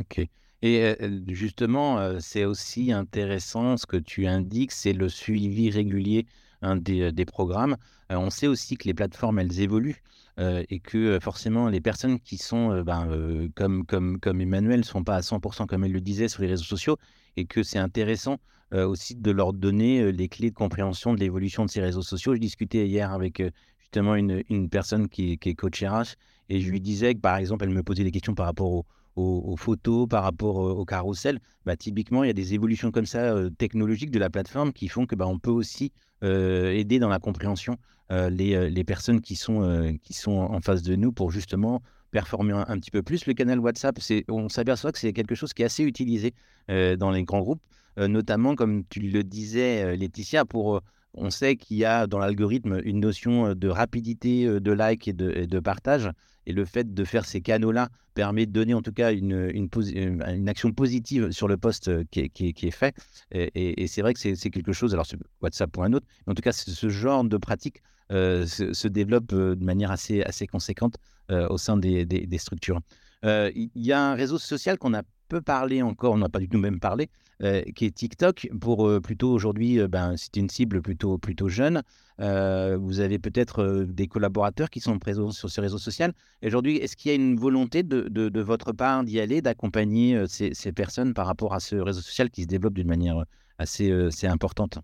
Ok. 0.00 0.26
Et 0.62 0.96
justement, 1.26 2.20
c'est 2.20 2.44
aussi 2.44 2.92
intéressant 2.92 3.76
ce 3.76 3.86
que 3.86 3.96
tu 3.96 4.28
indiques, 4.28 4.70
c'est 4.70 4.92
le 4.92 5.08
suivi 5.08 5.70
régulier 5.70 6.26
un 6.62 6.76
des, 6.76 7.24
programmes. 7.24 7.76
on 8.10 8.30
sait 8.30 8.46
aussi 8.46 8.76
que 8.76 8.84
les 8.84 8.94
plateformes, 8.94 9.38
elles 9.38 9.60
évoluent 9.60 10.02
et 10.38 10.80
que 10.80 11.18
forcément, 11.20 11.68
les 11.68 11.80
personnes 11.80 12.18
qui 12.18 12.38
sont, 12.38 12.82
ben, 12.82 13.48
comme, 13.54 13.84
comme, 13.84 14.18
comme 14.18 14.40
Emmanuel, 14.40 14.80
ne 14.80 14.84
sont 14.84 15.04
pas 15.04 15.16
à 15.16 15.20
100% 15.20 15.66
comme 15.66 15.84
elle 15.84 15.92
le 15.92 16.00
disait 16.00 16.28
sur 16.28 16.42
les 16.42 16.48
réseaux 16.48 16.64
sociaux 16.64 16.96
et 17.36 17.44
que 17.44 17.62
c'est 17.62 17.78
intéressant 17.78 18.38
aussi 18.72 19.14
de 19.14 19.30
leur 19.30 19.52
donner 19.52 20.10
les 20.12 20.28
clés 20.28 20.50
de 20.50 20.54
compréhension 20.54 21.12
de 21.12 21.20
l'évolution 21.20 21.66
de 21.66 21.70
ces 21.70 21.80
réseaux 21.80 22.02
sociaux. 22.02 22.34
Je 22.34 22.40
discutais 22.40 22.86
hier 22.86 23.12
avec 23.12 23.42
justement 23.78 24.14
une, 24.14 24.42
une 24.48 24.70
personne 24.70 25.08
qui, 25.08 25.38
qui 25.38 25.50
est 25.50 25.54
coach 25.54 25.82
RH 25.82 26.16
et 26.48 26.60
je 26.60 26.70
lui 26.70 26.80
disais 26.80 27.14
que 27.14 27.20
par 27.20 27.36
exemple, 27.36 27.64
elle 27.64 27.70
me 27.70 27.82
posait 27.82 28.04
des 28.04 28.10
questions 28.10 28.34
par 28.34 28.46
rapport 28.46 28.70
au, 28.70 28.86
aux, 29.16 29.56
photos, 29.56 30.08
par 30.08 30.22
rapport 30.24 30.56
au 30.56 30.84
carrousel, 30.84 31.40
bah, 31.66 31.76
typiquement, 31.76 32.24
il 32.24 32.28
y 32.28 32.30
a 32.30 32.34
des 32.34 32.54
évolutions 32.54 32.90
comme 32.90 33.06
ça 33.06 33.34
technologiques 33.58 34.10
de 34.10 34.18
la 34.18 34.30
plateforme 34.30 34.72
qui 34.72 34.88
font 34.88 35.06
que 35.06 35.14
bah, 35.14 35.26
on 35.26 35.38
peut 35.38 35.50
aussi 35.50 35.92
aider 36.22 36.98
dans 36.98 37.08
la 37.08 37.18
compréhension 37.18 37.76
les, 38.10 38.70
les, 38.70 38.84
personnes 38.84 39.20
qui 39.20 39.36
sont, 39.36 39.98
qui 40.02 40.12
sont 40.12 40.38
en 40.38 40.60
face 40.60 40.82
de 40.82 40.96
nous 40.96 41.12
pour 41.12 41.30
justement 41.30 41.82
performer 42.10 42.52
un, 42.52 42.78
petit 42.78 42.90
peu 42.90 43.02
plus. 43.02 43.26
Le 43.26 43.34
canal 43.34 43.58
WhatsApp, 43.58 43.98
on 44.28 44.48
s'aperçoit 44.48 44.92
que 44.92 44.98
c'est 44.98 45.12
quelque 45.12 45.34
chose 45.34 45.52
qui 45.52 45.62
est 45.62 45.66
assez 45.66 45.82
utilisé 45.82 46.34
dans 46.68 47.10
les 47.10 47.24
grands 47.24 47.40
groupes, 47.40 47.62
notamment, 47.96 48.54
comme 48.54 48.84
tu 48.88 49.00
le 49.00 49.24
disais, 49.24 49.96
Laetitia, 49.96 50.44
pour 50.44 50.80
on 51.14 51.30
sait 51.30 51.56
qu'il 51.56 51.76
y 51.76 51.84
a 51.84 52.06
dans 52.06 52.18
l'algorithme 52.18 52.80
une 52.84 53.00
notion 53.00 53.54
de 53.54 53.68
rapidité 53.68 54.46
de 54.60 54.72
like 54.72 55.08
et 55.08 55.12
de, 55.12 55.60
partage. 55.60 56.10
Et 56.46 56.52
le 56.52 56.64
fait 56.64 56.92
de 56.92 57.04
faire 57.04 57.24
ces 57.24 57.40
canaux-là 57.40 57.88
permet 58.14 58.46
de 58.46 58.52
donner 58.52 58.74
en 58.74 58.82
tout 58.82 58.92
cas 58.92 59.12
une, 59.12 59.50
une, 59.54 60.48
action 60.48 60.72
positive 60.72 61.30
sur 61.30 61.48
le 61.48 61.56
poste 61.56 61.90
qui 62.10 62.30
est, 62.40 62.70
fait. 62.70 62.94
Et, 63.32 63.86
c'est 63.86 64.02
vrai 64.02 64.14
que 64.14 64.20
c'est 64.20 64.50
quelque 64.50 64.72
chose, 64.72 64.92
alors 64.92 65.06
WhatsApp 65.40 65.70
pour 65.70 65.84
un 65.84 65.92
autre, 65.92 66.06
mais 66.26 66.32
en 66.32 66.34
tout 66.34 66.42
cas, 66.42 66.52
ce 66.52 66.88
genre 66.88 67.24
de 67.24 67.36
pratique 67.36 67.82
se, 68.10 68.88
développe 68.88 69.26
de 69.28 69.64
manière 69.64 69.90
assez, 69.90 70.22
assez 70.22 70.46
conséquente 70.46 70.96
au 71.30 71.56
sein 71.58 71.76
des, 71.76 72.04
des 72.04 72.38
structures. 72.38 72.80
Il 73.24 73.70
y 73.74 73.92
a 73.92 74.00
un 74.00 74.14
réseau 74.14 74.38
social 74.38 74.78
qu'on 74.78 74.94
a 74.94 75.02
peu 75.32 75.40
parlé 75.40 75.80
encore, 75.80 76.12
on 76.12 76.18
n'a 76.18 76.28
pas 76.28 76.40
du 76.40 76.48
tout 76.48 76.58
même 76.58 76.78
parlé, 76.78 77.08
euh, 77.42 77.62
qui 77.74 77.86
est 77.86 77.90
TikTok. 77.90 78.50
Pour 78.60 78.86
euh, 78.86 79.00
plutôt 79.00 79.32
aujourd'hui, 79.32 79.80
euh, 79.80 79.88
ben, 79.88 80.14
c'est 80.18 80.36
une 80.36 80.50
cible 80.50 80.82
plutôt, 80.82 81.16
plutôt 81.16 81.48
jeune. 81.48 81.82
vous 82.18 83.00
avez 83.00 83.18
peut-être 83.18 83.86
des 83.88 84.06
collaborateurs 84.08 84.68
qui 84.68 84.80
sont 84.80 84.98
présents 84.98 85.30
sur 85.30 85.48
ce 85.48 85.60
réseau 85.60 85.78
social. 85.78 86.12
Aujourd'hui, 86.44 86.76
est-ce 86.76 86.96
qu'il 86.96 87.10
y 87.10 87.12
a 87.12 87.16
une 87.16 87.36
volonté 87.36 87.82
de, 87.82 88.08
de, 88.08 88.40
votre 88.42 88.72
part 88.72 89.04
d'y 89.04 89.18
aller, 89.20 89.40
d'accompagner 89.40 90.24
ces, 90.28 90.72
personnes 90.72 91.14
par 91.14 91.26
rapport 91.26 91.54
à 91.54 91.60
ce 91.60 91.76
réseau 91.76 92.02
social 92.02 92.30
qui 92.30 92.42
se 92.42 92.46
développe 92.46 92.74
d'une 92.74 92.88
manière 92.88 93.24
assez, 93.58 93.90
assez 93.90 94.26
importante? 94.26 94.78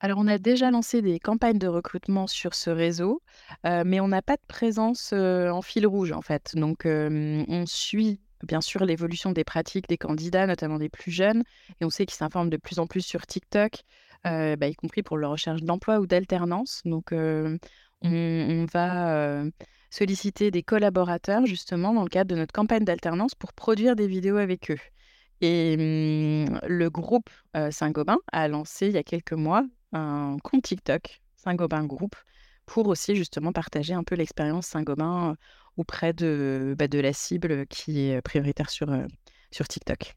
Alors, 0.00 0.18
on 0.18 0.26
a 0.26 0.38
déjà 0.38 0.70
lancé 0.70 1.00
des 1.00 1.18
campagnes 1.18 1.58
de 1.58 1.68
recrutement 1.68 2.26
sur 2.26 2.54
ce 2.54 2.70
réseau, 2.70 3.22
mais 3.64 4.00
on 4.00 4.08
n'a 4.08 4.22
pas 4.22 4.36
de 4.36 4.46
présence 4.48 5.12
en 5.12 5.62
fil 5.62 5.86
rouge, 5.86 6.12
en 6.12 6.22
fait. 6.22 6.54
Donc, 6.56 6.82
on 6.84 7.64
suit 7.66 8.20
bien 8.46 8.60
sûr 8.60 8.84
l'évolution 8.84 9.32
des 9.32 9.44
pratiques 9.44 9.88
des 9.88 9.98
candidats, 9.98 10.46
notamment 10.46 10.78
des 10.78 10.88
plus 10.88 11.10
jeunes. 11.10 11.42
Et 11.80 11.84
on 11.84 11.90
sait 11.90 12.06
qu'ils 12.06 12.16
s'informent 12.16 12.50
de 12.50 12.56
plus 12.56 12.78
en 12.78 12.86
plus 12.86 13.02
sur 13.02 13.26
TikTok, 13.26 13.82
bah, 14.24 14.66
y 14.66 14.74
compris 14.74 15.02
pour 15.02 15.16
leur 15.16 15.30
recherche 15.32 15.62
d'emploi 15.62 15.98
ou 16.00 16.06
d'alternance. 16.06 16.82
Donc, 16.84 17.12
on, 17.12 18.66
va 18.72 19.44
solliciter 19.90 20.50
des 20.50 20.62
collaborateurs, 20.62 21.46
justement, 21.46 21.94
dans 21.94 22.02
le 22.02 22.08
cadre 22.08 22.34
de 22.34 22.38
notre 22.38 22.52
campagne 22.52 22.84
d'alternance 22.84 23.34
pour 23.34 23.52
produire 23.52 23.96
des 23.96 24.06
vidéos 24.06 24.36
avec 24.36 24.70
eux. 24.70 24.78
Et 25.40 25.76
mmh, 25.76 26.60
le 26.66 26.90
groupe 26.90 27.30
Saint-Gobain 27.70 28.18
a 28.32 28.48
lancé 28.48 28.88
il 28.88 28.94
y 28.94 28.98
a 28.98 29.04
quelques 29.04 29.32
mois 29.32 29.64
un 29.92 30.36
compte 30.42 30.62
TikTok, 30.62 31.20
Saint-Gobain 31.36 31.84
Group, 31.84 32.14
pour 32.68 32.86
aussi 32.86 33.16
justement 33.16 33.50
partager 33.50 33.94
un 33.94 34.04
peu 34.04 34.14
l'expérience 34.14 34.66
Saint-Gobain 34.66 35.36
auprès 35.78 36.12
de, 36.12 36.76
bah, 36.78 36.86
de 36.86 36.98
la 37.00 37.12
cible 37.12 37.66
qui 37.66 38.00
est 38.10 38.20
prioritaire 38.20 38.68
sur, 38.68 38.90
euh, 38.90 39.06
sur 39.50 39.66
TikTok. 39.66 40.14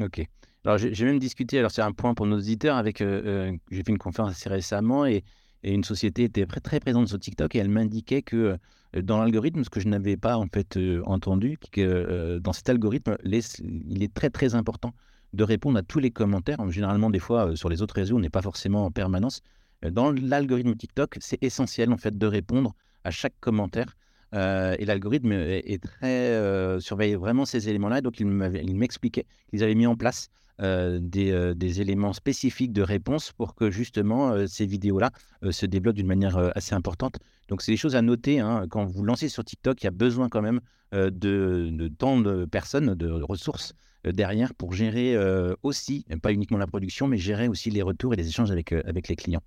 Ok. 0.00 0.26
Alors, 0.64 0.78
j'ai 0.78 1.04
même 1.04 1.18
discuté, 1.18 1.58
alors 1.58 1.70
c'est 1.70 1.82
un 1.82 1.92
point 1.92 2.14
pour 2.14 2.24
nos 2.24 2.38
auditeurs, 2.38 2.76
avec, 2.76 3.02
euh, 3.02 3.22
euh, 3.26 3.56
j'ai 3.70 3.82
fait 3.82 3.92
une 3.92 3.98
conférence 3.98 4.30
assez 4.30 4.48
récemment 4.48 5.04
et, 5.04 5.22
et, 5.62 5.74
une 5.74 5.84
société 5.84 6.24
était 6.24 6.46
très, 6.46 6.60
très 6.60 6.80
présente 6.80 7.08
sur 7.08 7.18
TikTok 7.18 7.54
et 7.54 7.58
elle 7.58 7.68
m'indiquait 7.68 8.22
que 8.22 8.56
dans 8.94 9.18
l'algorithme, 9.20 9.62
ce 9.64 9.70
que 9.70 9.80
je 9.80 9.88
n'avais 9.88 10.16
pas 10.16 10.38
en 10.38 10.46
fait 10.46 10.78
entendu, 11.04 11.58
que 11.72 12.38
dans 12.38 12.52
cet 12.52 12.70
algorithme, 12.70 13.16
il 13.24 14.02
est 14.02 14.14
très 14.14 14.30
très 14.30 14.54
important 14.54 14.94
de 15.32 15.42
répondre 15.42 15.76
à 15.78 15.82
tous 15.82 15.98
les 15.98 16.12
commentaires. 16.12 16.58
Généralement, 16.70 17.10
des 17.10 17.18
fois, 17.18 17.56
sur 17.56 17.68
les 17.68 17.82
autres 17.82 17.96
réseaux, 17.96 18.16
on 18.16 18.20
n'est 18.20 18.30
pas 18.30 18.40
forcément 18.40 18.86
en 18.86 18.92
permanence. 18.92 19.42
Dans 19.90 20.12
l'algorithme 20.12 20.74
TikTok, 20.74 21.16
c'est 21.20 21.42
essentiel 21.42 21.92
en 21.92 21.96
fait 21.96 22.16
de 22.16 22.26
répondre 22.26 22.74
à 23.04 23.10
chaque 23.10 23.34
commentaire 23.40 23.96
euh, 24.34 24.74
et 24.78 24.84
l'algorithme 24.84 25.32
est, 25.32 25.82
très 25.82 26.30
euh, 26.32 26.80
surveille 26.80 27.14
vraiment 27.14 27.44
ces 27.44 27.68
éléments-là. 27.68 28.00
Donc, 28.00 28.20
il 28.20 28.26
m'expliquait 28.26 29.26
qu'ils 29.50 29.62
avaient 29.62 29.74
mis 29.74 29.86
en 29.86 29.96
place 29.96 30.28
euh, 30.60 30.98
des, 31.00 31.80
éléments 31.80 32.12
spécifiques 32.12 32.72
de 32.72 32.82
réponse 32.82 33.32
pour 33.32 33.54
que 33.54 33.70
justement 33.70 34.46
ces 34.46 34.66
vidéos-là 34.66 35.10
se 35.50 35.66
développent 35.66 35.96
d'une 35.96 36.06
manière 36.06 36.52
assez 36.56 36.74
importante. 36.74 37.18
Donc, 37.48 37.62
c'est 37.62 37.72
des 37.72 37.76
choses 37.76 37.96
à 37.96 38.02
noter. 38.02 38.40
Hein. 38.40 38.66
Quand 38.68 38.84
vous 38.84 39.04
lancez 39.04 39.28
sur 39.28 39.44
TikTok, 39.44 39.82
il 39.82 39.84
y 39.84 39.88
a 39.88 39.92
besoin 39.92 40.28
quand 40.28 40.42
même 40.42 40.60
de, 40.92 41.10
de 41.10 41.88
tant 41.88 42.20
de 42.20 42.44
personnes, 42.44 42.94
de 42.94 43.10
ressources 43.22 43.74
derrière 44.04 44.54
pour 44.54 44.74
gérer 44.74 45.16
aussi, 45.62 46.04
pas 46.22 46.32
uniquement 46.32 46.58
la 46.58 46.66
production, 46.66 47.06
mais 47.06 47.18
gérer 47.18 47.48
aussi 47.48 47.70
les 47.70 47.82
retours 47.82 48.14
et 48.14 48.16
les 48.16 48.28
échanges 48.28 48.50
avec 48.50 49.08
les 49.08 49.16
clients. 49.16 49.42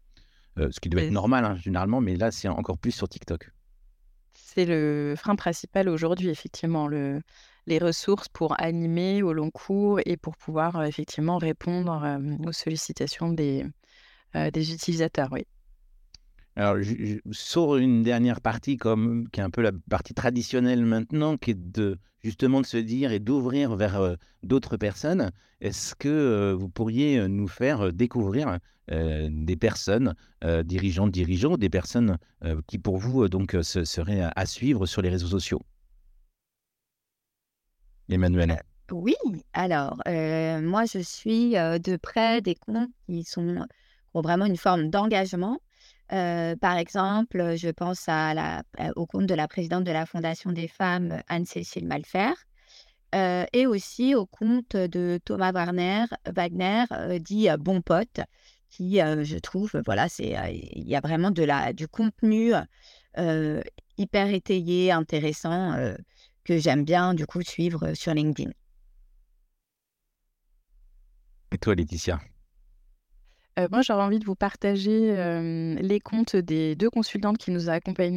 Ce 0.71 0.79
qui 0.79 0.89
doit 0.89 1.01
être 1.01 1.11
normal 1.11 1.45
hein, 1.45 1.55
généralement, 1.55 2.01
mais 2.01 2.15
là, 2.15 2.31
c'est 2.31 2.47
encore 2.47 2.77
plus 2.77 2.91
sur 2.91 3.07
TikTok 3.07 3.51
c'est 4.57 4.65
le 4.65 5.13
frein 5.15 5.35
principal 5.35 5.87
aujourd'hui, 5.87 6.29
effectivement, 6.29 6.87
le, 6.87 7.21
les 7.67 7.77
ressources 7.77 8.27
pour 8.27 8.59
animer 8.59 9.21
au 9.21 9.33
long 9.33 9.51
cours 9.51 9.99
et 10.05 10.17
pour 10.17 10.35
pouvoir 10.35 10.83
effectivement 10.83 11.37
répondre 11.37 12.19
aux 12.45 12.51
sollicitations 12.51 13.31
des, 13.31 13.65
des 14.33 14.73
utilisateurs. 14.73 15.29
Oui. 15.31 15.45
Alors, 16.57 16.77
sur 17.29 17.77
une 17.77 18.01
dernière 18.01 18.41
partie, 18.41 18.77
qui 18.77 18.87
est 18.87 19.43
un 19.43 19.49
peu 19.51 19.61
la 19.61 19.71
partie 19.91 20.15
traditionnelle 20.15 20.83
maintenant, 20.83 21.37
qui 21.37 21.51
est 21.51 21.81
justement 22.23 22.61
de 22.61 22.65
se 22.65 22.77
dire 22.77 23.11
et 23.11 23.19
d'ouvrir 23.19 23.75
vers 23.75 24.17
d'autres 24.41 24.75
personnes, 24.75 25.31
est-ce 25.61 25.93
que 25.93 26.55
vous 26.57 26.67
pourriez 26.67 27.27
nous 27.27 27.47
faire 27.47 27.93
découvrir 27.93 28.57
des 28.89 29.55
personnes, 29.55 30.15
dirigeants, 30.65 31.05
dirigeants, 31.07 31.57
des 31.57 31.69
personnes 31.69 32.17
qui 32.65 32.79
pour 32.79 32.97
vous 32.97 33.29
donc 33.29 33.55
seraient 33.61 34.27
à, 34.35 34.45
suivre 34.47 34.87
sur 34.87 35.03
les 35.03 35.09
réseaux 35.09 35.27
sociaux? 35.27 35.61
Emmanuel. 38.09 38.63
Oui, 38.91 39.13
alors 39.53 40.01
moi 40.07 40.85
je 40.85 41.03
suis 41.03 41.51
de 41.51 41.97
près 41.97 42.41
des 42.41 42.55
comptes 42.55 42.89
qui 43.05 43.23
sont 43.23 43.67
ont 44.15 44.21
vraiment 44.21 44.45
une 44.45 44.57
forme 44.57 44.89
d'engagement 44.89 45.59
par 46.09 46.77
exemple, 46.77 47.55
je 47.55 47.69
pense 47.69 48.07
au 48.95 49.05
compte 49.05 49.25
de 49.25 49.33
la 49.33 49.47
présidente 49.47 49.83
de 49.83 49.91
la 49.91 50.05
Fondation 50.05 50.51
des 50.51 50.67
femmes, 50.67 51.21
Anne-Cécile 51.27 51.87
Malfer, 51.87 52.33
et 53.13 53.67
aussi 53.67 54.15
au 54.15 54.25
compte 54.25 54.75
de 54.75 55.19
Thomas 55.23 55.51
Wagner, 55.51 56.05
dit 57.19 57.47
Bon 57.59 57.81
Pote, 57.81 58.21
qui, 58.69 58.97
je 58.97 59.37
trouve, 59.37 59.81
voilà, 59.85 60.07
il 60.19 60.87
y 60.87 60.95
a 60.95 60.99
vraiment 60.99 61.31
du 61.31 61.87
contenu 61.87 62.53
hyper 63.97 64.27
étayé, 64.27 64.91
intéressant, 64.91 65.75
que 66.43 66.57
j'aime 66.57 66.85
bien 66.85 67.13
du 67.13 67.25
coup 67.25 67.41
suivre 67.41 67.93
sur 67.93 68.13
LinkedIn. 68.13 68.51
Et 71.51 71.57
toi, 71.57 71.75
Laetitia? 71.75 72.19
Moi, 73.71 73.81
j'aurais 73.81 74.03
envie 74.03 74.19
de 74.19 74.25
vous 74.25 74.35
partager 74.35 75.15
les 75.81 75.99
comptes 75.99 76.35
des 76.35 76.75
deux 76.75 76.89
consultantes 76.89 77.37
qui 77.37 77.51
nous, 77.51 77.61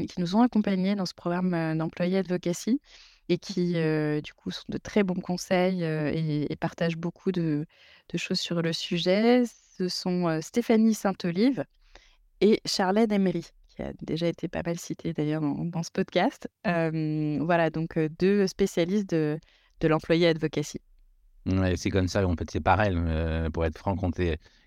qui 0.07 0.21
nous 0.21 0.37
ont 0.37 0.43
accompagnés 0.43 0.95
dans 0.95 1.07
ce 1.07 1.15
programme 1.15 1.79
d'employé 1.79 2.19
advocacy 2.19 2.81
et 3.29 3.39
qui, 3.39 3.75
du 4.23 4.35
coup, 4.35 4.51
sont 4.51 4.67
de 4.69 4.79
très 4.79 5.03
bons 5.03 5.21
conseils 5.21 5.83
et, 5.83 6.57
partagent 6.57 6.97
beaucoup 6.97 7.33
de, 7.33 7.65
choses 8.17 8.41
sur 8.41 8.61
le 8.61 8.73
sujet. 8.73 9.45
Ce 9.79 9.89
sont 9.89 10.41
Stéphanie 10.43 10.95
Sainte-Olive 10.95 11.65
et 12.43 12.61
Charlène 12.67 13.13
Emery, 13.13 13.47
qui 13.69 13.83
a 13.83 13.93
déjà 14.03 14.27
été 14.27 14.49
pas 14.49 14.63
mal 14.65 14.79
citée 14.79 15.15
d'ailleurs 15.15 15.41
dans, 15.41 15.83
ce 15.83 15.91
podcast. 15.91 16.49
voilà, 16.65 17.71
donc 17.71 17.99
deux 18.19 18.47
spécialistes 18.47 19.09
de, 19.09 19.39
de 19.81 19.89
l'employé 19.89 20.29
advocacy. 20.29 20.81
Ouais, 21.47 21.75
c'est 21.77 21.89
comme 21.89 22.09
ça, 22.09 22.27
en 22.27 22.37
fait, 22.37 22.51
c'est 22.51 22.61
pareil. 22.61 22.95
pour 23.55 23.65
être 23.65 23.79
franc, 23.79 23.97
quand, 23.97 24.21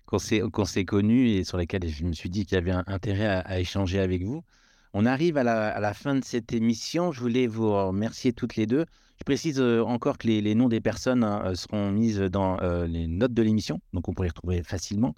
qu'on 0.06 0.18
s'est 0.18 0.84
connus 0.84 1.30
et 1.30 1.44
sur 1.44 1.58
lesquels 1.58 1.88
je 1.88 2.04
me 2.04 2.12
suis 2.12 2.30
dit 2.30 2.44
qu'il 2.44 2.54
y 2.54 2.58
avait 2.58 2.72
un 2.72 2.84
intérêt 2.86 3.26
à, 3.26 3.60
échanger 3.60 4.00
avec 4.00 4.22
vous. 4.22 4.44
On 4.92 5.06
arrive 5.06 5.36
à 5.36 5.42
la, 5.42 5.94
fin 5.94 6.14
de 6.14 6.24
cette 6.24 6.52
émission. 6.52 7.10
Je 7.10 7.20
voulais 7.20 7.46
vous 7.46 7.70
remercier 7.72 8.32
toutes 8.32 8.56
les 8.56 8.66
deux. 8.66 8.86
Je 9.18 9.24
précise 9.24 9.60
euh, 9.60 9.82
encore 9.82 10.18
que 10.18 10.26
les, 10.26 10.54
noms 10.54 10.68
des 10.68 10.80
personnes 10.80 11.24
hein, 11.24 11.42
euh, 11.46 11.54
seront 11.54 11.90
mises 11.90 12.18
dans 12.18 12.60
euh, 12.60 12.86
les 12.86 13.06
notes 13.06 13.32
de 13.32 13.42
l'émission, 13.42 13.80
donc 13.92 14.08
on 14.08 14.12
pourrait 14.12 14.26
les 14.26 14.30
retrouver 14.30 14.62
facilement. 14.62 15.14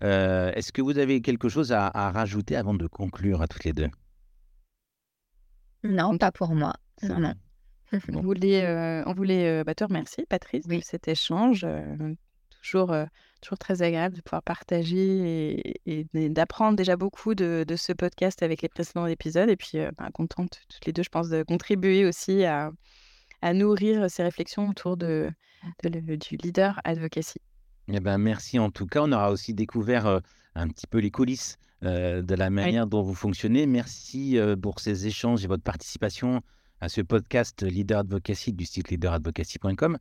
Est-ce 0.00 0.70
que 0.70 0.80
vous 0.80 0.98
avez 0.98 1.20
quelque 1.22 1.48
chose 1.48 1.72
à, 1.72 1.90
rajouter 1.90 2.54
avant 2.54 2.74
de 2.74 2.86
conclure 2.86 3.42
à 3.42 3.48
toutes 3.48 3.64
les 3.64 3.72
deux? 3.72 3.88
Non, 5.82 6.16
pas 6.18 6.30
pour 6.30 6.54
moi. 6.54 6.74
Non, 7.02 7.34
On 8.12 8.20
voulait, 8.20 9.02
on 9.06 9.12
voulait 9.12 9.64
bah, 9.64 9.74
te 9.74 9.82
remercier, 9.82 10.24
Patrice, 10.26 10.68
de 10.68 10.78
cet 10.80 11.08
échange. 11.08 11.66
Toujours 12.70 12.94
toujours 13.40 13.58
très 13.58 13.82
agréable 13.82 14.16
de 14.16 14.20
pouvoir 14.20 14.42
partager 14.42 15.76
et, 15.86 16.06
d'apprendre 16.12 16.76
déjà 16.76 16.96
beaucoup 16.96 17.34
de, 17.34 17.64
ce 17.76 17.92
podcast 17.92 18.42
avec 18.42 18.62
les 18.62 18.68
précédents 18.68 19.06
épisodes. 19.06 19.48
Et 19.48 19.56
puis, 19.56 19.78
euh, 19.78 19.90
bah, 19.96 20.08
contente 20.12 20.60
toutes 20.68 20.86
les 20.86 20.92
deux, 20.92 21.02
je 21.02 21.08
pense, 21.08 21.28
de 21.28 21.42
contribuer 21.42 22.04
aussi 22.04 22.44
à, 22.44 22.70
nourrir 23.54 24.10
ces 24.10 24.24
réflexions 24.24 24.68
autour 24.68 24.96
de, 24.96 25.30
du 25.84 26.36
leader 26.36 26.80
advocacy. 26.84 27.40
Eh 27.86 28.00
ben, 28.00 28.18
merci 28.18 28.58
en 28.58 28.70
tout 28.70 28.86
cas. 28.86 29.02
On 29.02 29.12
aura 29.12 29.30
aussi 29.30 29.54
découvert 29.54 30.06
euh, 30.06 30.20
un 30.54 30.68
petit 30.68 30.86
peu 30.86 30.98
les 30.98 31.10
coulisses 31.10 31.56
de 31.80 32.34
la 32.34 32.50
manière 32.50 32.88
dont 32.88 33.02
vous 33.02 33.14
fonctionnez. 33.14 33.64
Merci 33.66 34.36
pour 34.60 34.80
ces 34.80 35.06
échanges 35.06 35.44
et 35.44 35.46
votre 35.46 35.62
participation 35.62 36.42
à 36.80 36.88
ce 36.88 37.00
podcast 37.02 37.62
Leader 37.62 38.00
Advocacy 38.00 38.52
du 38.52 38.66
site 38.66 38.90
leaderadvocacy.com. 38.90 39.96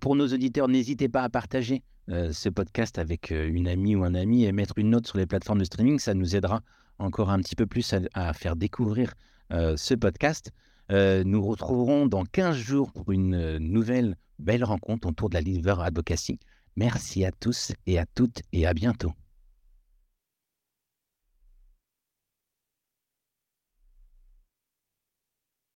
pour 0.00 0.16
nos 0.16 0.28
auditeurs, 0.28 0.68
n'hésitez 0.68 1.08
pas 1.08 1.22
à 1.22 1.28
partager 1.28 1.82
euh, 2.10 2.32
ce 2.32 2.50
podcast 2.50 2.98
avec 2.98 3.32
euh, 3.32 3.48
une 3.48 3.66
amie 3.66 3.96
ou 3.96 4.04
un 4.04 4.14
ami 4.14 4.44
et 4.44 4.52
mettre 4.52 4.78
une 4.78 4.90
note 4.90 5.06
sur 5.06 5.16
les 5.16 5.26
plateformes 5.26 5.60
de 5.60 5.64
streaming, 5.64 5.98
ça 5.98 6.12
nous 6.12 6.36
aidera 6.36 6.60
encore 6.98 7.30
un 7.30 7.38
petit 7.38 7.56
peu 7.56 7.66
plus 7.66 7.94
à, 8.12 8.32
faire 8.34 8.56
découvrir 8.56 9.14
euh, 9.52 9.74
ce 9.76 9.94
podcast. 9.94 10.52
nous 10.90 11.42
retrouverons 11.42 12.06
dans 12.06 12.24
15 12.24 12.56
jours 12.56 12.92
pour 12.92 13.10
une 13.10 13.56
nouvelle 13.58 14.16
belle 14.38 14.64
rencontre 14.64 15.08
autour 15.08 15.30
de 15.30 15.34
la 15.34 15.40
Liver 15.40 15.76
Advocacy. 15.80 16.38
Merci 16.76 17.24
à 17.24 17.32
tous 17.32 17.72
et 17.86 17.98
à 17.98 18.04
toutes 18.14 18.42
et 18.52 18.66
à 18.66 18.74
bientôt. 18.74 19.12